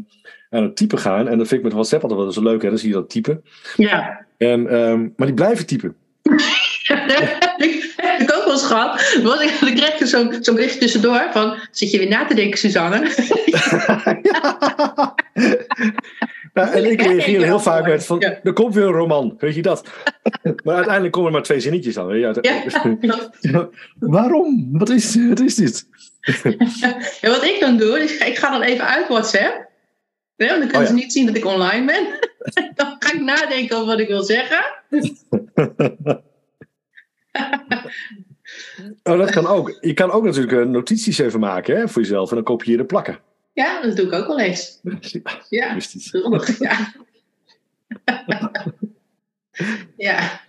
[0.49, 1.27] aan het typen gaan.
[1.27, 2.61] En dat vind ik met WhatsApp altijd wel zo leuk.
[2.61, 2.69] Hè?
[2.69, 3.43] Dan zie je dat typen.
[3.75, 4.27] ja.
[4.37, 5.95] En, ehm, maar die blijven typen.
[8.67, 9.23] Heb ik.
[9.23, 10.05] Want dan krijg je
[10.41, 13.07] zo'n berichtje tussendoor van, zit je weer na te denken, Suzanne?
[16.53, 19.61] Nou, en ik reageer heel vaak met van, er komt weer een roman, weet je
[19.61, 19.87] dat?
[20.63, 22.07] maar uiteindelijk komen er maar twee zinnetjes dan.
[22.07, 23.69] Weet je?
[23.99, 24.69] Waarom?
[24.71, 25.85] Wat is, wat is dit?
[27.21, 29.67] Ja, wat ik dan doe, is ik ga dan even uit WhatsApp.
[30.35, 30.87] Want dan kunnen Oh ja.
[30.87, 32.07] ze niet zien dat ik online ben.
[32.75, 34.65] dan ga ik nadenken over wat ik wil zeggen.
[39.03, 39.77] Oh, dat kan ook.
[39.81, 42.85] Je kan ook natuurlijk eh, notities even maken hè, voor jezelf en dan kopiëren en
[42.85, 43.19] plakken.
[43.53, 44.79] Ja, dat doe ik ook wel eens.
[45.49, 45.77] Ja.
[46.59, 46.93] Ja.
[49.97, 50.41] ja.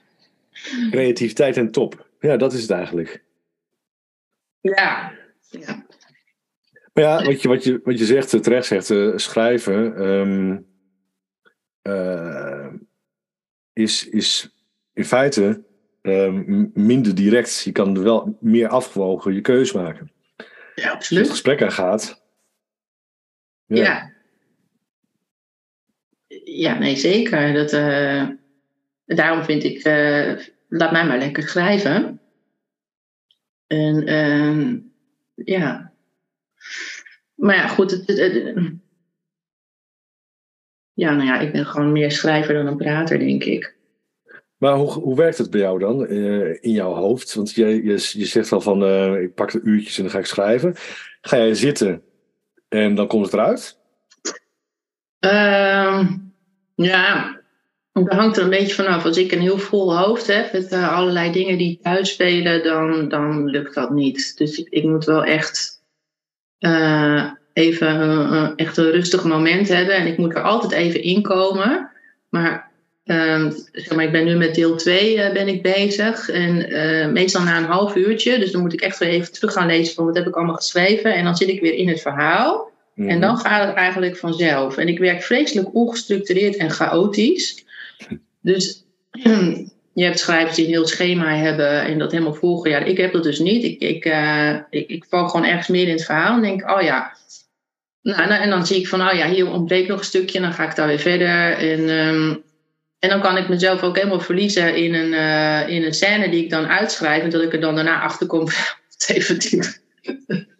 [0.91, 2.07] Creativiteit en top.
[2.21, 3.25] Ja, dat is het eigenlijk.
[4.61, 5.13] Ja.
[5.51, 5.85] ja.
[6.93, 10.59] Maar ja, wat je, wat je, wat je zegt, eh, terecht zegt, eh, schrijven ehm,
[11.83, 12.73] eh,
[13.73, 14.57] is, is
[14.93, 15.65] in feite
[16.03, 17.63] ehm, minder direct.
[17.63, 20.13] Je kan wel meer afgewogen je keus maken.
[20.37, 21.31] Ja, Als je het absoluut.
[21.31, 22.23] gesprek aangaat.
[23.67, 24.13] Ja.
[26.45, 27.53] Ja, nee, zeker.
[27.53, 28.29] Dat, eh,
[29.07, 30.37] daarom vind ik, eh,
[30.69, 32.21] laat mij maar lekker schrijven.
[33.67, 34.79] En ehm,
[35.35, 35.93] ja.
[37.35, 37.91] Maar ja, goed.
[37.91, 38.73] Het, het- het-
[40.93, 43.77] ja, nou ja, ik ben gewoon meer schrijver dan een prater, denk ik.
[44.61, 47.35] Maar hoe, hoe werkt het bij jou dan eh, in jouw hoofd?
[47.35, 50.19] Want je, je, je zegt wel van eh, ik pak de uurtjes en dan ga
[50.19, 50.75] ik schrijven.
[51.21, 52.03] Ga jij zitten
[52.69, 53.79] en dan komt het eruit?
[55.19, 56.17] Ehm,
[56.75, 57.41] ja,
[57.93, 59.05] dat hangt er een beetje vanaf.
[59.05, 63.09] Als ik een heel vol hoofd heb met eh, allerlei dingen die thuis spelen, dan,
[63.09, 64.39] dan lukt dat niet.
[64.39, 65.83] Dus ik, ik moet wel echt
[67.53, 69.95] even echt een rustig moment hebben.
[69.95, 71.91] En ik moet er altijd even inkomen.
[72.29, 72.70] Maar,
[73.11, 76.29] ehm, zeg maar ik ben nu met deel 2 ben ik bezig.
[76.29, 78.39] En eh, meestal na een half uurtje.
[78.39, 80.55] Dus dan moet ik echt weer even terug gaan lezen van wat heb ik allemaal
[80.55, 81.15] geschreven.
[81.15, 82.71] En dan zit ik weer in het verhaal.
[82.95, 83.09] Mhm.
[83.09, 84.77] En dan gaat het eigenlijk vanzelf.
[84.77, 87.65] En ik werk vreselijk ongestructureerd en chaotisch.
[88.41, 88.85] Dus
[89.93, 92.71] je hebt schrijvers die een heel schema hebben en dat helemaal volgen.
[92.71, 93.65] Ja, ik heb dat dus niet.
[93.65, 96.83] Ik, ik, eh, ik, ik val gewoon ergens meer in het verhaal en denk, oh
[96.83, 97.19] ja.
[98.03, 100.39] Nou, nou, en dan zie ik van, oh ja, hier ontbreekt nog een stukje.
[100.39, 101.53] En dan ga ik daar weer verder.
[101.53, 102.35] En, ehm,
[103.01, 106.45] en dan kan ik mezelf ook helemaal verliezen in een, eh, in een scène die
[106.45, 107.23] ik dan uitschrijf.
[107.23, 108.47] En dat ik er dan daarna achter kom.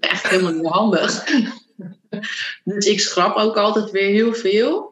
[0.01, 1.25] Echt helemaal niet handig.
[2.65, 4.89] Dus ik schrap ook altijd weer heel veel.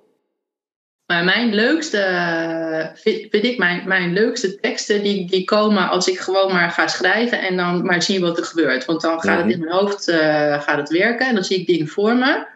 [1.07, 6.19] Maar mijn leukste, vind, vind ik, mijn, mijn leukste teksten, die, die komen als ik
[6.19, 8.85] gewoon maar ga schrijven en dan maar zie wat er gebeurt.
[8.85, 11.67] Want dan gaat het in mijn hoofd eh, gaat het werken en dan zie ik
[11.67, 12.47] dingen voor me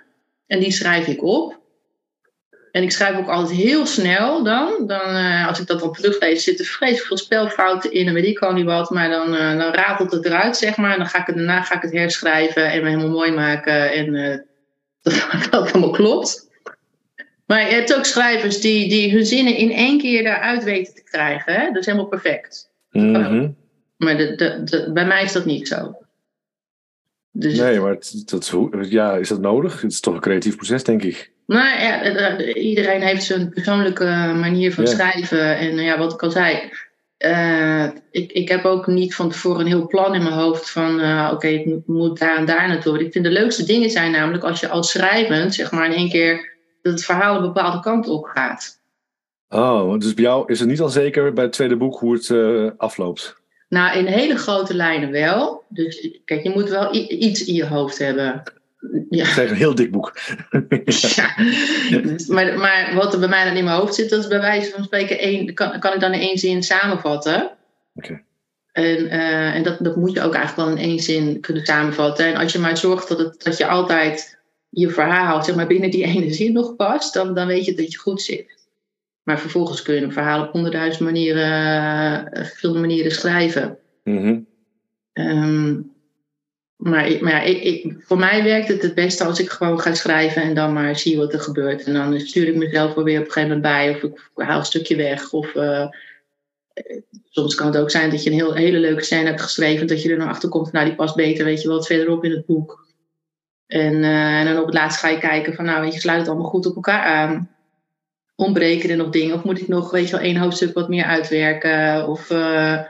[0.46, 1.61] en die schrijf ik op.
[2.72, 4.86] En ik schrijf ook altijd heel snel dan.
[4.86, 8.38] dan uh, als ik dat dan teruglees, zitten vreselijk veel spelfouten in en weet ik
[8.38, 8.90] al niet wat.
[8.90, 10.92] Maar dan, uh, dan ratelt het eruit, zeg maar.
[10.92, 13.92] En dan ga ik het, daarna ga ik het herschrijven en me helemaal mooi maken.
[13.92, 14.36] En uh,
[15.02, 16.50] dat, dat allemaal klopt.
[17.46, 21.02] Maar je hebt ook schrijvers die, die hun zinnen in één keer daaruit weten te
[21.04, 21.54] krijgen.
[21.54, 21.66] Hè?
[21.66, 22.70] Dat is helemaal perfect.
[22.90, 23.56] Mm -hmm.
[23.96, 25.96] Maar de, de, de, bij mij is dat niet zo.
[27.32, 28.54] Dus nee, maar het, dat,
[28.88, 29.80] ja, is dat nodig?
[29.80, 31.30] Het is toch een creatief proces, denk ik.
[31.46, 34.04] Nou ja, iedereen heeft zijn persoonlijke
[34.40, 34.90] manier van ja.
[34.90, 35.56] schrijven.
[35.58, 36.70] En ja, wat ik al zei,
[37.18, 41.00] uh, ik, ik heb ook niet van tevoren een heel plan in mijn hoofd van
[41.00, 43.04] uh, oké, okay, ik moet daar en daar naartoe.
[43.04, 46.10] Ik vind de leukste dingen zijn namelijk als je als schrijvend, zeg maar, in één
[46.10, 46.50] keer
[46.82, 48.80] dat het verhaal een bepaalde kant op gaat.
[49.48, 52.28] Oh, dus bij jou is het niet al zeker bij het tweede boek hoe het
[52.28, 53.41] uh, afloopt?
[53.72, 55.64] Nou, in hele grote lijnen wel.
[55.68, 58.42] Dus kijk, je moet wel iets in je hoofd hebben.
[59.10, 59.42] Ja.
[59.42, 60.16] Ik een heel dik boek.
[61.14, 61.34] ja.
[62.28, 64.70] Maar, maar wat er bij mij dan in mijn hoofd zit, dat is bij wijze
[64.70, 67.50] van spreken één, kan, kan ik dan in één zin samenvatten.
[67.94, 68.24] Okay.
[68.72, 72.26] En, uh, en dat, dat moet je ook eigenlijk wel in één zin kunnen samenvatten.
[72.26, 75.90] En als je maar zorgt dat, het, dat je altijd je verhaal zeg maar, binnen
[75.90, 78.61] die ene zin nog past, dan, dan weet je dat je goed zit.
[79.22, 83.78] Maar vervolgens kun je een verhaal op honderdduizend manieren, verschillende manieren schrijven.
[84.04, 84.46] -hmm.
[85.12, 85.92] um,
[86.76, 89.94] maar, maar ja, ik, ik, voor mij werkt het het beste als ik gewoon ga
[89.94, 91.84] schrijven en dan maar zie wat er gebeurt.
[91.84, 94.64] En dan stuur ik mezelf weer op een gegeven moment bij of ik haal een
[94.64, 95.32] stukje weg.
[95.32, 95.86] Of uh,
[97.30, 100.02] soms kan het ook zijn dat je een heel, hele leuke scène hebt geschreven, dat
[100.02, 102.46] je er dan achter komt, nou die past beter, weet je wat verderop in het
[102.46, 102.86] boek.
[103.66, 106.18] En, uh, en dan op het laatst ga je kijken van, nou weet je, sluit
[106.18, 107.50] het allemaal goed op elkaar aan.
[108.42, 109.34] Ontbreken er nog dingen?
[109.34, 112.08] Of moet ik nog, weet je wel, één hoofdstuk wat meer uitwerken?
[112.08, 112.30] Of...
[112.30, 112.80] Uh,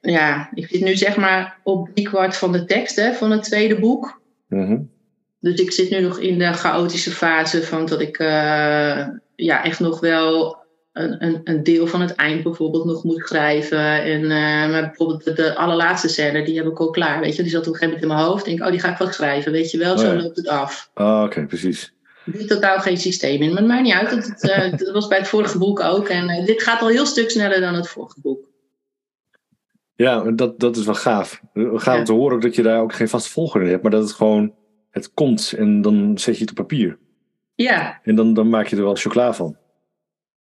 [0.00, 3.78] ja, ik zit nu zeg maar op kwart van de tekst hè, van het tweede
[3.78, 4.20] boek.
[4.48, 4.90] Mm -hmm.
[5.40, 9.06] Dus ik zit nu nog in de chaotische fase van dat ik uh,
[9.36, 10.56] ja, echt nog wel
[10.92, 14.02] een, een, een, deel van het eind bijvoorbeeld nog moet schrijven.
[14.02, 17.20] En uh, maar bijvoorbeeld de, de, allerlaatste scène, die heb ik al klaar.
[17.20, 18.46] Weet je, die zat op een gegeven moment in mijn hoofd.
[18.46, 19.52] Ik denk, oh, die ga ik wat schrijven.
[19.52, 20.22] Weet je wel, oh, zo ja.
[20.22, 20.90] loopt het af.
[20.94, 21.92] Ah, oké, okay, precies.
[22.32, 23.48] Er zit totaal geen systeem in.
[23.48, 24.10] Maar het maakt niet uit.
[24.10, 26.08] Dat, het, uh, dat was bij het vorige boek ook.
[26.08, 28.48] En dit gaat al heel stuk sneller dan het vorige boek.
[29.94, 31.42] Ja, dat, dat is wel gaaf.
[31.54, 32.02] Gaaf ja.
[32.02, 34.54] te horen dat je daar ook geen vaste volger in hebt, maar dat het gewoon,
[34.90, 36.98] het komt en dan zet je het op papier.
[37.54, 38.00] Ja.
[38.02, 39.56] En dan, dan maak je er wel chocola van.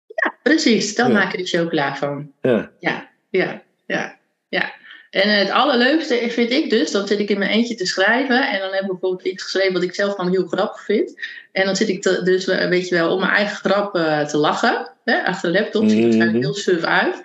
[0.06, 0.94] Ja, precies.
[0.94, 1.14] Dan ja.
[1.14, 2.32] maak je er chocola van.
[2.40, 2.70] Ja.
[2.80, 4.18] Ja, ja, ja,
[4.48, 4.72] ja.
[5.14, 8.58] En het allerleukste vind ik dus, dan zit ik in mijn eentje te schrijven en
[8.58, 11.20] dan heb ik bijvoorbeeld iets geschreven wat ik zelf dan heel grappig vind.
[11.52, 14.36] En dan zit ik te, dus, weet je wel, om mijn eigen grap uh, te
[14.36, 17.24] lachen, hè, achter de laptop, ziet het er heel suf uit.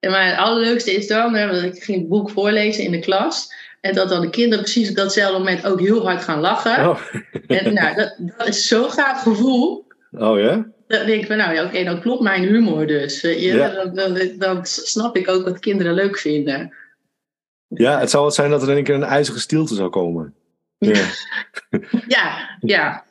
[0.00, 2.98] En maar het allerleukste is dan, hè, dat ik ging het boek voorlezen in de
[2.98, 3.52] klas.
[3.80, 6.88] En dat dan de kinderen precies op datzelfde moment ook heel hard gaan lachen.
[6.88, 7.00] Oh.
[7.46, 9.86] En nou, dat, dat is zo'n gaaf gevoel.
[10.10, 10.66] Oh ja?
[10.86, 13.20] Dan denk ik van, nou ja, oké, okay, dan klopt mijn humor dus.
[13.20, 13.68] Je, ja.
[13.68, 16.72] dan, dan, dan, snap ik ook wat kinderen leuk vinden.
[17.74, 20.34] Ja, het zou wel zijn dat er in een keer een ijzige stilte zou komen.
[20.78, 21.04] Ja,
[22.06, 22.56] ja.
[22.60, 23.04] ja.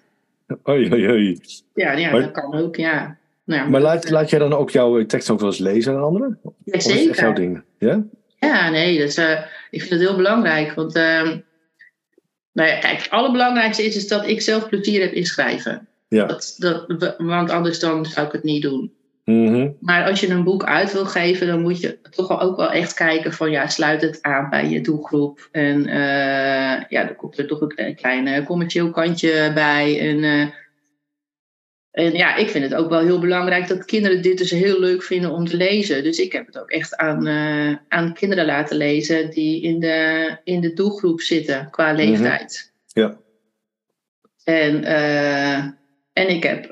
[0.70, 1.42] Oei, oei, oei.
[1.74, 3.18] Ja, ja maar, dat kan ook, ja.
[3.44, 6.40] Nou, maar laat, laat jij dan ook jouw tekst ook wel eens lezen aan anderen?
[6.64, 7.16] Ja, zeker.
[7.16, 7.64] jouw ding?
[7.78, 8.04] Ja?
[8.40, 10.74] Ja, nee, uh, ik vind het heel belangrijk.
[10.74, 11.24] Want, uh,
[12.52, 15.88] nou ja, kijk, het allerbelangrijkste is, is dat ik zelf plezier heb in schrijven.
[16.08, 16.26] Ja.
[16.26, 18.94] Dat, dat, want anders dan zou ik het niet doen.
[19.26, 19.78] Mm -hmm.
[19.80, 22.72] Maar als je een boek uit wil geven, dan moet je toch wel ook wel
[22.72, 25.50] echt kijken van ja, sluit het aan bij je doelgroep.
[25.52, 30.00] En uh, ja, dan komt er toch een klein commercieel kantje bij.
[30.00, 30.54] En
[31.92, 35.04] en ja, ik vind het ook wel heel belangrijk dat kinderen dit dus heel leuk
[35.04, 36.04] vinden om te lezen.
[36.04, 40.38] Dus ik heb het ook echt aan, uh, aan kinderen laten lezen die in de,
[40.44, 42.72] in de doelgroep zitten qua leeftijd.
[42.94, 43.12] Mm -hmm.
[43.12, 43.20] Ja.
[44.44, 44.84] En,
[46.14, 46.70] en ik heb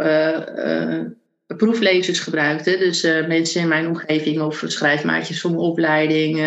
[1.56, 2.66] proeflezers gebruikt.
[2.66, 2.78] Hè?
[2.78, 6.38] Dus mensen in mijn omgeving of schrijfmaatjes van mijn opleiding.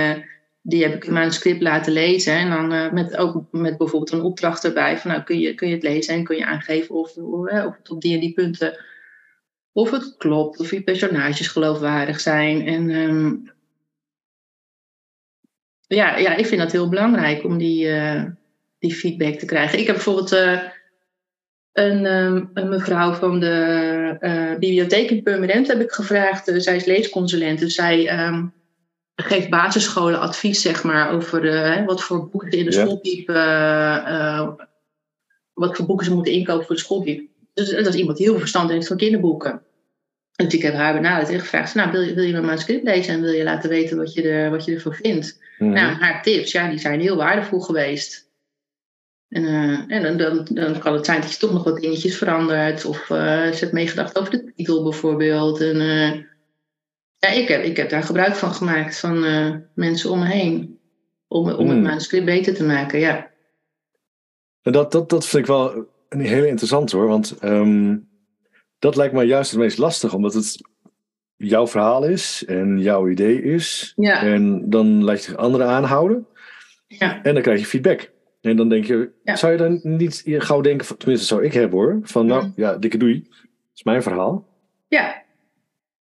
[0.62, 2.34] die heb ik een manuscript laten lezen.
[2.34, 4.98] En dan met, ook met bijvoorbeeld een opdracht erbij.
[4.98, 8.00] Van nou kun je, kun je het lezen en kun je aangeven of, of, op
[8.00, 8.78] die en die punten
[9.72, 12.66] of het klopt, of je personages geloofwaardig zijn.
[12.66, 13.50] En um,
[15.86, 17.88] ja, ja, ik vind dat heel belangrijk om die,
[18.78, 19.78] die feedback te krijgen.
[19.78, 20.30] Ik heb bijvoorbeeld
[21.72, 26.52] een, um, een, mevrouw van de uh, bibliotheek in Permanent heb ik gevraagd.
[26.56, 28.52] zij is leesconsulent, dus zij um,
[29.16, 32.80] geeft basisscholen advies zeg maar, over wat voor boeken in de ja.
[32.80, 33.26] schoolpiep,
[35.52, 37.30] wat voor boeken ze moeten inkopen voor de schoolpiep.
[37.54, 39.62] Dus dat is iemand die heel veel verstand heeft van kinderboeken.
[40.36, 43.14] Dus ik heb haar benaderd en gevraagd: nou, wil, je, wil je mijn manuscript lezen
[43.14, 45.40] en wil je laten weten wat je, er, wat je ervan vindt?
[45.58, 45.70] Mhm.
[45.70, 48.30] Nou, haar tips, ja, die zijn heel waardevol geweest.
[49.32, 52.84] En, en dan, dan, kan het zijn dat je toch nog wat dingetjes verandert.
[52.84, 55.60] Of uh, ze hebt meegedacht over de titel bijvoorbeeld.
[55.60, 55.76] En,
[57.16, 59.24] ja, ik heb, ik heb daar gebruik van gemaakt van
[59.74, 60.78] mensen om me heen.
[61.28, 63.30] Om, om het manuscript beter te maken, ja.
[64.62, 67.06] Dat, dat, dat vind ik wel een heel interessant hoor.
[67.06, 67.96] Want ehm,
[68.78, 70.14] dat lijkt mij juist het meest lastig.
[70.14, 70.60] Omdat het
[71.36, 73.92] jouw verhaal is en jouw idee is.
[73.96, 74.22] Ja.
[74.22, 76.26] En dan laat je anderen aanhouden.
[76.86, 77.22] Ja.
[77.22, 78.11] En dan krijg je feedback.
[78.42, 82.00] En dan denk je, zou je dan niet gauw denken, tenminste zou ik hebben hoor,
[82.02, 82.52] van nou Mm.
[82.56, 83.38] ja, dikke doei, dat
[83.74, 84.46] is mijn verhaal.
[84.88, 85.22] Ja.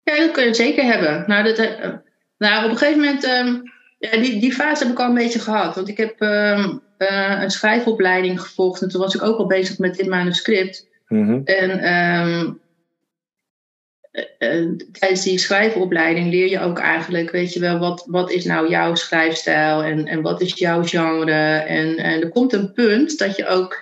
[0.03, 1.25] ja, dat kun je zeker hebben.
[1.27, 1.95] Nou, dat, uh,
[2.39, 3.63] nou op een gegeven moment, um,
[3.99, 5.75] ja, die, die fase heb ik al een beetje gehad.
[5.75, 9.79] Want ik heb um, uh, een schrijfopleiding gevolgd en toen was ik ook al bezig
[9.79, 10.89] met dit manuscript.
[11.09, 11.41] Mm -hmm.
[11.45, 12.61] En um,
[14.39, 18.69] uh, tijdens die schrijfopleiding leer je ook eigenlijk, weet je wel, wat, wat is nou
[18.69, 21.33] jouw schrijfstijl en, en wat is jouw genre.
[21.57, 23.81] En, en er komt een punt dat je ook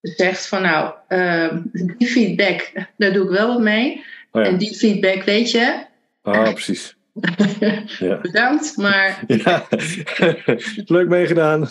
[0.00, 1.52] zegt van nou, uh,
[1.98, 4.04] die feedback, daar doe ik wel wat mee.
[4.32, 4.48] Oh ja.
[4.48, 5.84] En die feedback, weet je.
[6.22, 6.96] Ah, precies.
[7.98, 8.20] ja.
[8.20, 9.24] Bedankt, maar.
[9.26, 9.66] Ja,
[10.96, 11.68] leuk meegedaan.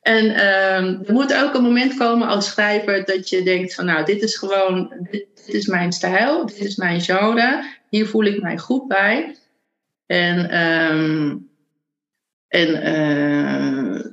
[0.00, 4.04] en um, er moet ook een moment komen als schrijver dat je denkt van nou,
[4.04, 8.42] dit is gewoon, dit, dit is mijn stijl, dit is mijn genre, hier voel ik
[8.42, 9.36] mij goed bij.
[10.06, 11.48] En, um,
[12.48, 14.04] en uh,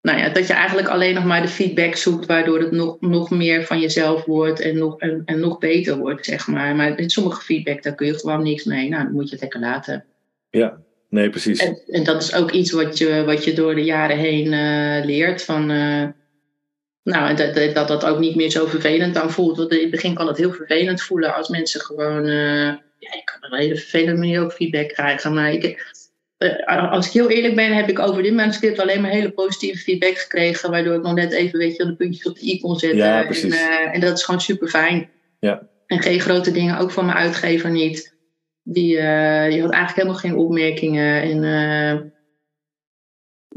[0.00, 3.30] nou ja, dat je eigenlijk alleen nog maar de feedback zoekt, waardoor het nog, nog
[3.30, 6.76] meer van jezelf wordt en nog, en, en nog beter wordt, zeg maar.
[6.76, 8.88] Maar met sommige feedback, daar kun je gewoon niks mee.
[8.88, 10.04] Nou, dan moet je het lekker laten.
[10.50, 11.58] Ja, nee, precies.
[11.58, 15.04] En, en dat is ook iets wat je, wat je door de jaren heen uh,
[15.04, 15.42] leert.
[15.42, 16.08] Van, uh,
[17.08, 19.56] nou, dat, dat, dat dat ook niet meer zo vervelend dan voelt.
[19.56, 22.26] Want in het begin kan het heel vervelend voelen als mensen gewoon...
[22.26, 22.66] Uh,
[22.98, 25.34] ja, je kan op een hele vervelende manier ook feedback krijgen.
[25.34, 25.92] Maar ik,
[26.38, 29.78] uh, als ik heel eerlijk ben, heb ik over dit manuscript alleen maar hele positieve
[29.78, 30.70] feedback gekregen.
[30.70, 32.98] Waardoor ik nog net even weet je, de puntjes op de i kon zetten.
[32.98, 33.56] Ja, precies.
[33.56, 35.10] En, uh, en dat is gewoon super fijn.
[35.40, 35.62] Ja.
[35.86, 38.16] En geen grote dingen, ook van mijn uitgever niet.
[38.62, 38.96] Die,
[39.48, 41.22] die had eigenlijk helemaal geen opmerkingen.
[41.22, 42.12] En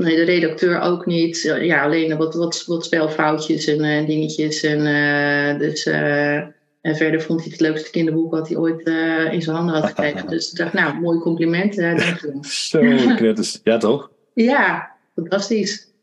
[0.03, 1.41] nee, de redacteur ook niet.
[1.61, 4.63] Ja, alleen wat, wat, wat spelfoutjes en uh, dingetjes.
[4.63, 6.35] En, uh, dus, uh,
[6.81, 8.87] en verder vond hij het leukste kinderboek wat hij ooit
[9.31, 10.27] in zijn handen had gekregen.
[10.27, 11.75] Dus ik dacht, nou, mooi compliment.
[12.41, 12.79] Zo,
[13.15, 13.59] knetters.
[13.63, 14.11] Ja, toch?
[14.33, 15.93] Ja, fantastisch.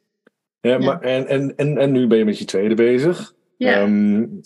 [0.61, 3.35] Ja, maar, en, en, en, en nu ben je met je tweede bezig.
[3.57, 3.83] Ja.
[3.83, 4.41] Um,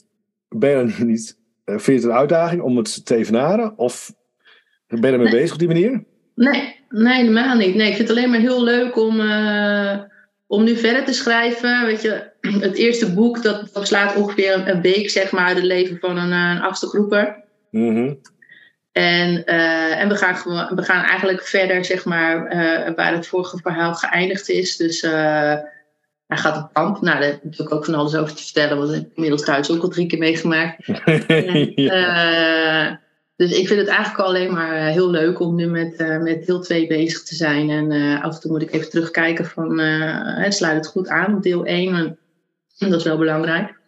[0.48, 1.40] ben je dan niet...
[1.64, 3.78] Vind je het een uitdaging om het te evenaren?
[3.78, 4.14] Of
[4.86, 5.40] ben je ermee nee.
[5.40, 6.04] bezig op die manier?
[6.34, 7.74] Nee, nee, helemaal niet.
[7.74, 9.98] Nee, ik vind het alleen maar heel leuk om, uh,
[10.46, 11.84] om nu verder te schrijven.
[11.84, 12.30] Weet je,
[12.68, 16.18] het eerste boek dat, dat slaat ongeveer een, een week, zeg maar, het leven van
[16.18, 17.44] een, een achtste groeper.
[17.70, 18.20] Mm -hmm.
[18.92, 20.34] En, uh, en we, gaan
[20.74, 24.76] we gaan eigenlijk verder, zeg maar, uh, waar het vorige verhaal geëindigd is.
[24.76, 27.00] Dus hij gaat op kamp.
[27.00, 29.70] Nou, daar heb ik ook van alles over te vertellen, want ik heb inmiddels thuis
[29.70, 30.88] ook al drie keer meegemaakt.
[31.26, 33.00] en.
[33.42, 36.46] Dus ik vind het eigenlijk alleen maar uh, heel leuk om nu met, uh, met
[36.46, 37.70] deel 2 bezig te zijn.
[37.70, 41.36] En uh, af en toe moet ik even terugkijken van, het sluit het goed aan
[41.36, 41.94] op deel 1.
[42.78, 43.80] En dat is wel belangrijk.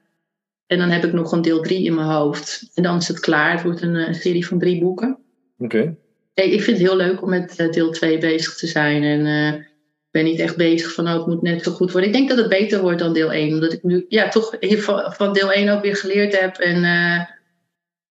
[0.67, 2.71] En dan heb ik nog een deel 3 in mijn hoofd.
[2.75, 3.53] En dan is het klaar.
[3.53, 5.19] Het wordt een, serie van drie boeken.
[5.59, 5.97] Oké.
[6.35, 6.53] Okay.
[6.53, 9.03] Ik vind het heel leuk om met deel 2 bezig te zijn.
[9.03, 12.11] En ik ben niet echt bezig van, oh, het moet net zo goed worden.
[12.11, 13.53] Ik denk dat het beter wordt dan deel 1.
[13.53, 16.57] Omdat ik nu ja, toch van, van deel 1 ook weer geleerd heb.
[16.57, 16.85] En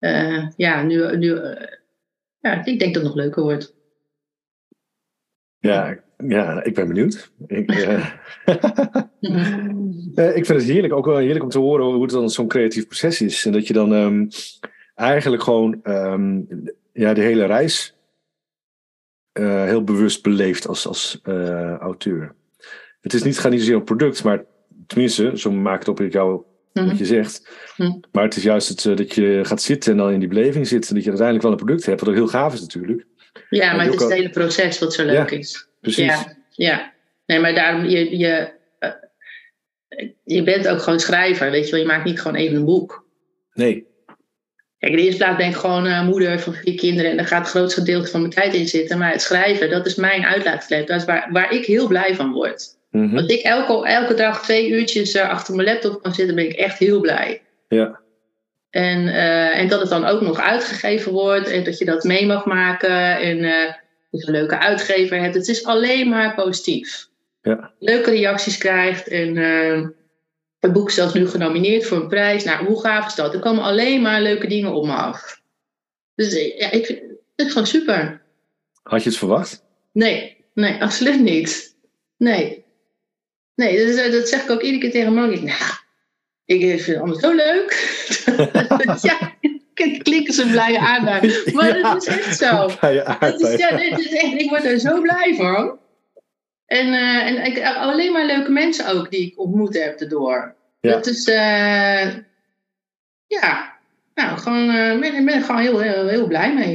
[0.03, 1.67] uh, ja, nu, nu uh,
[2.41, 3.75] ja, ik denk dat het nog leuker wordt.
[5.59, 7.33] Ja, ja ik ben benieuwd.
[7.47, 8.11] Ik, uh,
[10.39, 12.87] ik vind het heerlijk, ook wel heerlijk om te horen hoe het dan zo'n creatief
[12.87, 13.47] proces is.
[13.47, 14.29] En dat je dan um,
[14.95, 16.49] eigenlijk gewoon um,
[16.93, 17.97] ja, de hele reis
[19.33, 21.21] heel bewust beleeft als, als
[21.79, 22.35] auteur.
[23.01, 24.45] Het is niet, gaat niet zozeer om product, maar
[24.87, 26.89] tenminste, zo maakt het op in jouw Mhm.
[26.89, 27.49] wat je zegt.
[28.13, 30.67] Maar het is juist het, uh, dat je gaat zitten en dan in die beleving
[30.67, 30.89] zit.
[30.89, 33.07] En dat je uiteindelijk wel een product hebt, wat ook heel gaaf is natuurlijk.
[33.49, 35.69] Ja, maar, maar het is het hele proces wat zo leuk ja, is.
[35.81, 36.05] Precies.
[36.05, 36.93] Ja, ja.
[37.27, 41.81] Nee, maar daarom, je, je, uh, je bent ook gewoon schrijver, weet je wel.
[41.81, 43.07] Je maakt niet gewoon even een boek.
[43.55, 43.87] Nee.
[44.79, 47.27] Kijk, in de eerste plaats ben ik gewoon uh, moeder van vier kinderen en daar
[47.27, 48.99] gaat het grootste gedeelte van mijn tijd in zitten.
[48.99, 50.87] Maar het schrijven, dat is mijn uitlaatklep.
[50.87, 52.77] Dat is waar, waar ik heel blij van word.
[52.93, 53.17] Mm -hmm.
[53.17, 56.53] Als ik elke, elke dag twee uurtjes uh, achter mijn laptop kan zitten, ben ik
[56.53, 57.43] echt heel blij.
[57.69, 58.01] Ja.
[58.71, 62.27] En, uh, en dat het dan ook nog uitgegeven wordt en dat je dat mee
[62.27, 63.67] mag maken en uh,
[64.11, 65.35] dat je een leuke uitgever hebt.
[65.35, 67.09] Het is alleen maar positief.
[67.43, 67.73] Ja.
[67.79, 69.87] Leuke reacties krijgt en uh,
[70.61, 72.45] het boek is zelfs nu genomineerd voor een prijs.
[72.45, 73.35] Nou, hoe gaaf is dat?
[73.35, 75.41] Er komen alleen maar leuke dingen op me af.
[76.15, 77.01] Dus ja, ik vind
[77.37, 78.23] het gewoon super.
[78.83, 79.65] Had je het verwacht?
[79.93, 81.77] Nee, nee, absoluut niet.
[82.17, 82.65] Nee.
[83.55, 85.33] Nee, dus, dat zeg ik ook iedere keer tegen man.
[85.33, 85.73] Ik, nou,
[86.45, 87.71] ik vind het allemaal zo leuk.
[89.11, 89.35] ja,
[90.03, 91.53] klikken ze blije aardbei.
[91.53, 92.67] Maar ja, dat is echt zo.
[92.67, 95.79] Is, ja, dit is echt, ik word er zo blij van.
[96.67, 100.55] En, uh, en ik, alleen maar leuke mensen ook die ik ontmoet heb erdoor.
[100.81, 100.91] Ja.
[100.91, 102.15] Dat is, uh,
[103.27, 103.77] ja,
[104.15, 106.73] nou, gewoon, uh, ben, ben ik gewoon heel, heel, heel blij mee.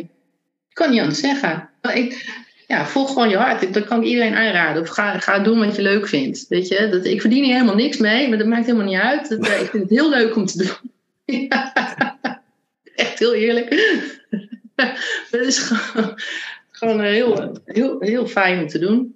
[0.69, 1.69] Ik kan niet anders zeggen.
[1.93, 2.35] Ik,
[2.67, 3.73] ja, volg gewoon je hart.
[3.73, 4.81] Dat kan ik iedereen aanraden.
[4.81, 6.45] Of ga, ga doen wat je leuk vindt.
[6.47, 6.89] Weet je?
[6.89, 9.29] Dat, ik verdien hier helemaal niks mee, maar dat maakt helemaal niet uit.
[9.29, 10.91] Dat, ik vind het heel leuk om te doen.
[12.95, 13.69] Echt heel eerlijk.
[15.31, 16.19] Het is gewoon,
[16.71, 19.15] gewoon heel, heel, heel fijn om te doen.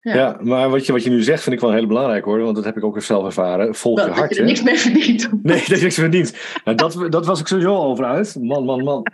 [0.00, 0.14] Ja.
[0.14, 2.40] ja, maar wat je, wat je nu zegt vind ik wel heel belangrijk hoor.
[2.40, 3.74] Want dat heb ik ook zelf ervaren.
[3.74, 4.18] Volg je hart.
[4.18, 5.28] Dat je er niks mee verdient.
[5.42, 6.34] Nee, dat je niks verdient.
[6.64, 8.36] Nou, dat, dat was ik sowieso over uit.
[8.40, 9.06] Man, man, man.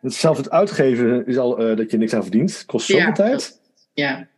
[0.00, 2.62] Het zelf het uitgeven is al uh, dat je niks aan verdient.
[2.66, 3.60] Kost zoveel ja, tijd.
[3.92, 4.28] Ja.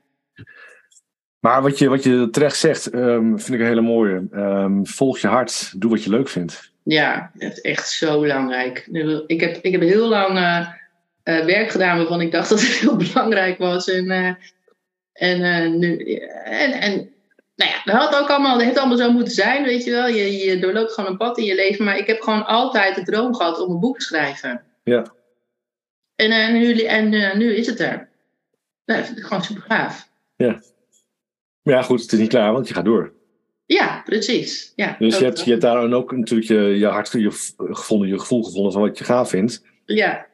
[1.39, 4.27] Maar wat je, wat je terecht zegt, um, vind ik een hele mooie.
[4.33, 5.73] Um, volg je hart.
[5.81, 6.73] Doe wat je leuk vindt.
[6.83, 8.89] Ja, dat is echt zo belangrijk.
[9.27, 10.69] Ik heb, ik heb heel lang uh,
[11.25, 13.91] uh, werk gedaan waarvan ik dacht dat het heel belangrijk was.
[13.91, 14.37] En
[15.13, 15.97] en, nu,
[16.45, 17.11] en, en
[17.57, 20.09] nou ja, dat had ook allemaal, dat heeft allemaal zo moeten zijn, weet je wel.
[20.09, 21.85] Je, je doorloopt gewoon een pad in je leven.
[21.85, 24.63] Maar ik heb gewoon altijd de droom gehad om een boek te schrijven.
[24.85, 25.05] Ja.
[26.19, 28.09] En, en, nu, en uh, nu is het er.
[28.85, 30.09] Nou, dat vind ik gewoon super gaaf.
[30.37, 30.61] Ja.
[31.63, 33.13] Maar ja, goed, het is niet klaar, want je gaat door.
[33.67, 34.73] Ja, precies.
[34.77, 38.19] Ja, dus je hebt, je hebt daar ook natuurlijk je, je hart je gevonden, je
[38.19, 39.65] gevoel gevonden van wat je gaaf vindt.
[39.85, 40.27] Ja,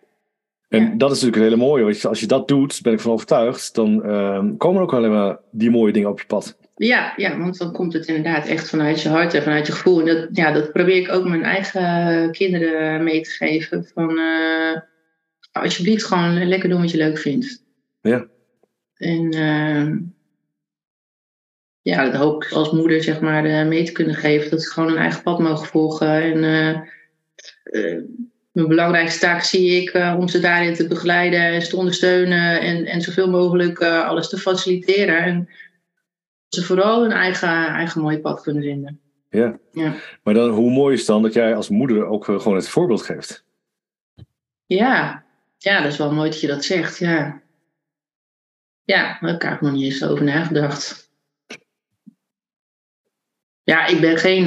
[0.68, 1.85] en dat is natuurlijk een hele mooie.
[1.85, 5.11] Want als je dat doet, ben ik van overtuigd, dan uh, komen er ook alleen
[5.11, 6.59] maar die mooie dingen op je pad.
[6.77, 10.01] Ja, ja, want dan komt het inderdaad echt vanuit je hart en vanuit je gevoel.
[10.01, 13.85] En dat, ja, dat probeer ik ook mijn eigen kinderen mee te geven.
[13.94, 14.77] Van uh,
[15.62, 17.64] alsjeblieft gewoon lekker doen wat je leuk vindt.
[18.00, 18.26] Ja.
[18.94, 19.96] En uh,
[21.82, 24.50] ja, dat hoop ik als moeder zeg maar uh, mee te kunnen geven.
[24.50, 26.22] Dat ze gewoon hun eigen pad mogen volgen.
[26.22, 26.36] En
[27.72, 28.02] uh,
[28.52, 32.84] mijn belangrijkste taak zie ik uh, om ze daarin te begeleiden en te ondersteunen en,
[32.84, 35.18] en zoveel mogelijk alles te faciliteren.
[35.18, 35.48] En
[36.48, 39.00] ze vooral hun eigen, eigen mooie pad kunnen vinden.
[39.30, 39.58] Ja.
[39.72, 39.94] ja.
[40.22, 43.44] Maar dan, hoe mooi is dan dat jij als moeder ook gewoon het voorbeeld geeft?
[44.66, 45.23] Ja.
[45.64, 46.98] Ja, dat is wel mooi dat je dat zegt.
[46.98, 47.42] Ja,
[48.85, 51.12] ja daar heb ik nog niet eens over nagedacht.
[53.62, 54.46] Ja, ik ben geen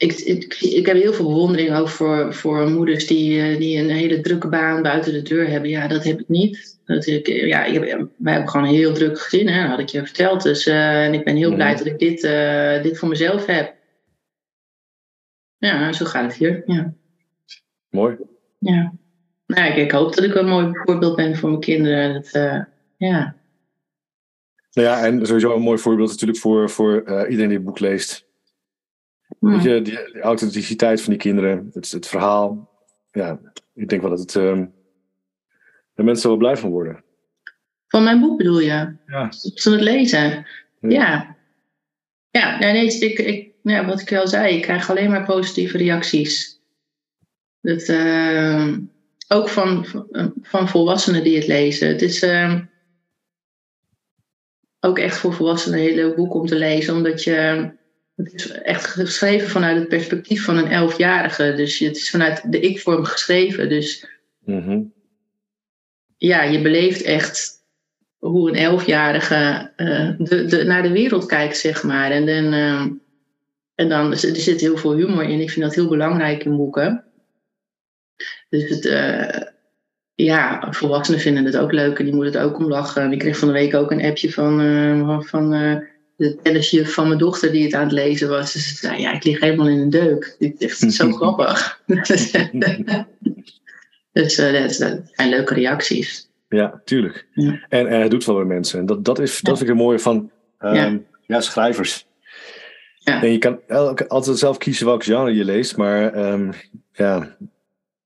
[0.00, 3.90] ik, ik, ik heb heel veel bewondering ook voor, voor moeders die, eh, die een
[3.90, 5.70] hele drukke baan buiten de deur hebben.
[5.70, 6.80] Ja, dat heb ik niet.
[6.84, 9.78] Dat ik, ja, ik heb, wij hebben gewoon een heel druk gezin, hè, dat had
[9.78, 10.42] ik je verteld.
[10.42, 13.74] Dus, uh, en ik ben heel blij dat ik dit, uh, dit voor mezelf heb.
[15.58, 16.62] Ja, zo gaat het hier.
[16.66, 16.94] Ja.
[17.90, 18.16] Mooi.
[18.58, 18.92] Ja.
[19.50, 22.14] Nou, ik, ik, hoop dat ik een mooi voorbeeld ben voor mijn kinderen.
[22.14, 22.30] Dat,
[22.96, 23.36] ja.
[24.72, 28.26] Nou ja, en sowieso een mooi voorbeeld natuurlijk voor, voor iedereen die het boek leest.
[29.38, 32.70] Weet je, die, authenticiteit van die kinderen, het, het verhaal.
[33.12, 33.40] Ja,
[33.74, 34.72] ik denk wel dat het, um,
[35.94, 37.04] de mensen wel blij van worden.
[37.86, 38.96] Van mijn boek bedoel je?
[39.06, 39.32] Ja.
[39.32, 40.46] Ze het lezen?
[40.80, 41.36] Ja.
[42.30, 46.60] Ja, nee, ik, ik, ja, wat ik al zei, ik krijg alleen maar positieve reacties.
[47.60, 48.76] Dat, uh,
[49.32, 49.86] ook van,
[50.42, 51.88] van volwassenen die het lezen.
[51.88, 52.60] Het is uh,
[54.80, 57.70] ook echt voor volwassenen een hele boek om te lezen, omdat je
[58.16, 61.54] het is echt geschreven vanuit het perspectief van een elfjarige.
[61.56, 63.68] Dus het is vanuit de ik-vorm geschreven.
[63.68, 64.06] Dus
[64.44, 64.82] mhm.
[66.16, 67.58] ja, je beleeft echt
[68.18, 72.10] hoe een elfjarige uh, de, de, naar de wereld kijkt, zeg maar.
[72.10, 72.86] En dan, uh,
[73.74, 75.40] en dan er zit heel veel humor in.
[75.40, 77.04] Ik vind dat heel belangrijk in boeken.
[78.48, 79.42] Dus het, uh,
[80.14, 83.12] ja, volwassenen vinden het ook leuk en die moeten het ook om lachen.
[83.12, 85.50] Ik kreeg van de week ook een appje van, van
[86.20, 88.52] de tennisjuf van mijn dochter die het aan het lezen was.
[88.52, 90.36] Dus zei, ja, ik lig helemaal in een deuk.
[90.38, 91.82] Dit is zo grappig.
[94.12, 94.72] dus dat,
[95.12, 96.28] zijn leuke reacties.
[96.48, 97.26] Ja, tuurlijk.
[97.68, 98.78] En, en het doet wel bij mensen.
[98.78, 100.30] En dat, dat, is, dat vind ik het mooie van
[100.60, 101.40] um, ja.
[101.40, 102.06] schrijvers.
[102.98, 103.22] Ja.
[103.22, 103.60] En je kan
[104.08, 106.50] altijd zelf kiezen welk genre je leest, maar um,
[106.92, 107.36] ja,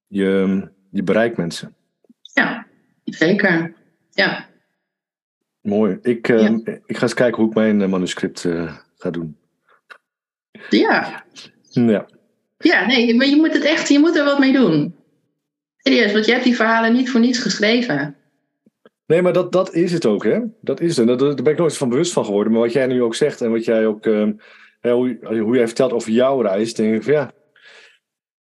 [0.06, 1.74] je, je bereikt mensen.
[2.32, 2.66] Ja,
[3.04, 3.74] zeker.
[4.10, 4.46] Ja.
[5.60, 5.98] Mooi.
[6.02, 6.50] Ik, uh,
[6.86, 9.36] ik ga eens kijken hoe ik mijn uh, manuscript uh, ga doen.
[10.70, 11.24] Ja.
[11.70, 12.06] Ja.
[12.58, 14.94] Ja, nee, maar je moet het echt, je moet er wat mee doen.
[15.76, 18.16] Serieus, want je hebt die verhalen niet voor niets geschreven.
[19.06, 20.40] Nee, maar dat, dat is het ook, hè?
[20.60, 21.06] Dat is het.
[21.06, 22.52] Daar, daar ben ik nooit van bewust van geworden.
[22.52, 24.28] Maar wat jij nu ook zegt en wat jij ook, uh,
[24.80, 27.32] hoe, hoe jij vertelt over jouw reis, denk ik van ja,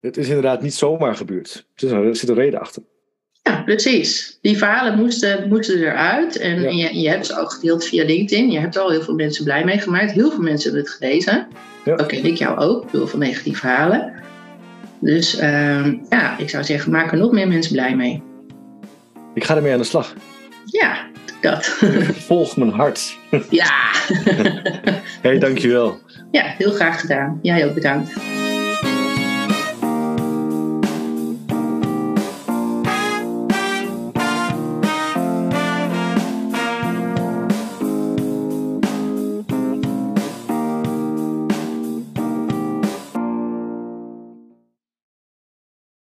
[0.02, 1.66] het is inderdaad niet zomaar gebeurd.
[1.76, 2.84] Er zit een reden achter.
[3.44, 4.38] Ja, precies.
[4.42, 6.38] Die verhalen moesten, moesten eruit.
[6.38, 6.68] En, Ja.
[6.68, 8.52] en je, je hebt ze al gedeeld via LinkedIn.
[8.52, 10.12] Je hebt er al heel veel mensen blij mee gemaakt.
[10.12, 11.48] Heel veel mensen hebben het gelezen.
[11.86, 11.96] Ja.
[11.96, 12.92] Ken ik jou ook.
[12.92, 14.14] Heel veel negatieve verhalen.
[15.00, 18.24] Dus ehm, ja, ik zou zeggen, maak er nog meer mensen blij mee.
[19.34, 20.14] Ik ga ermee aan de slag.
[20.66, 21.08] Ja,
[21.42, 21.66] dat.
[22.28, 23.18] Volg mijn hart.
[23.50, 23.70] ja.
[24.08, 24.52] Hé,
[25.30, 26.00] hey, dankjewel.
[26.32, 27.40] ja, heel graag gedaan.
[27.42, 28.14] Jij ook bedankt.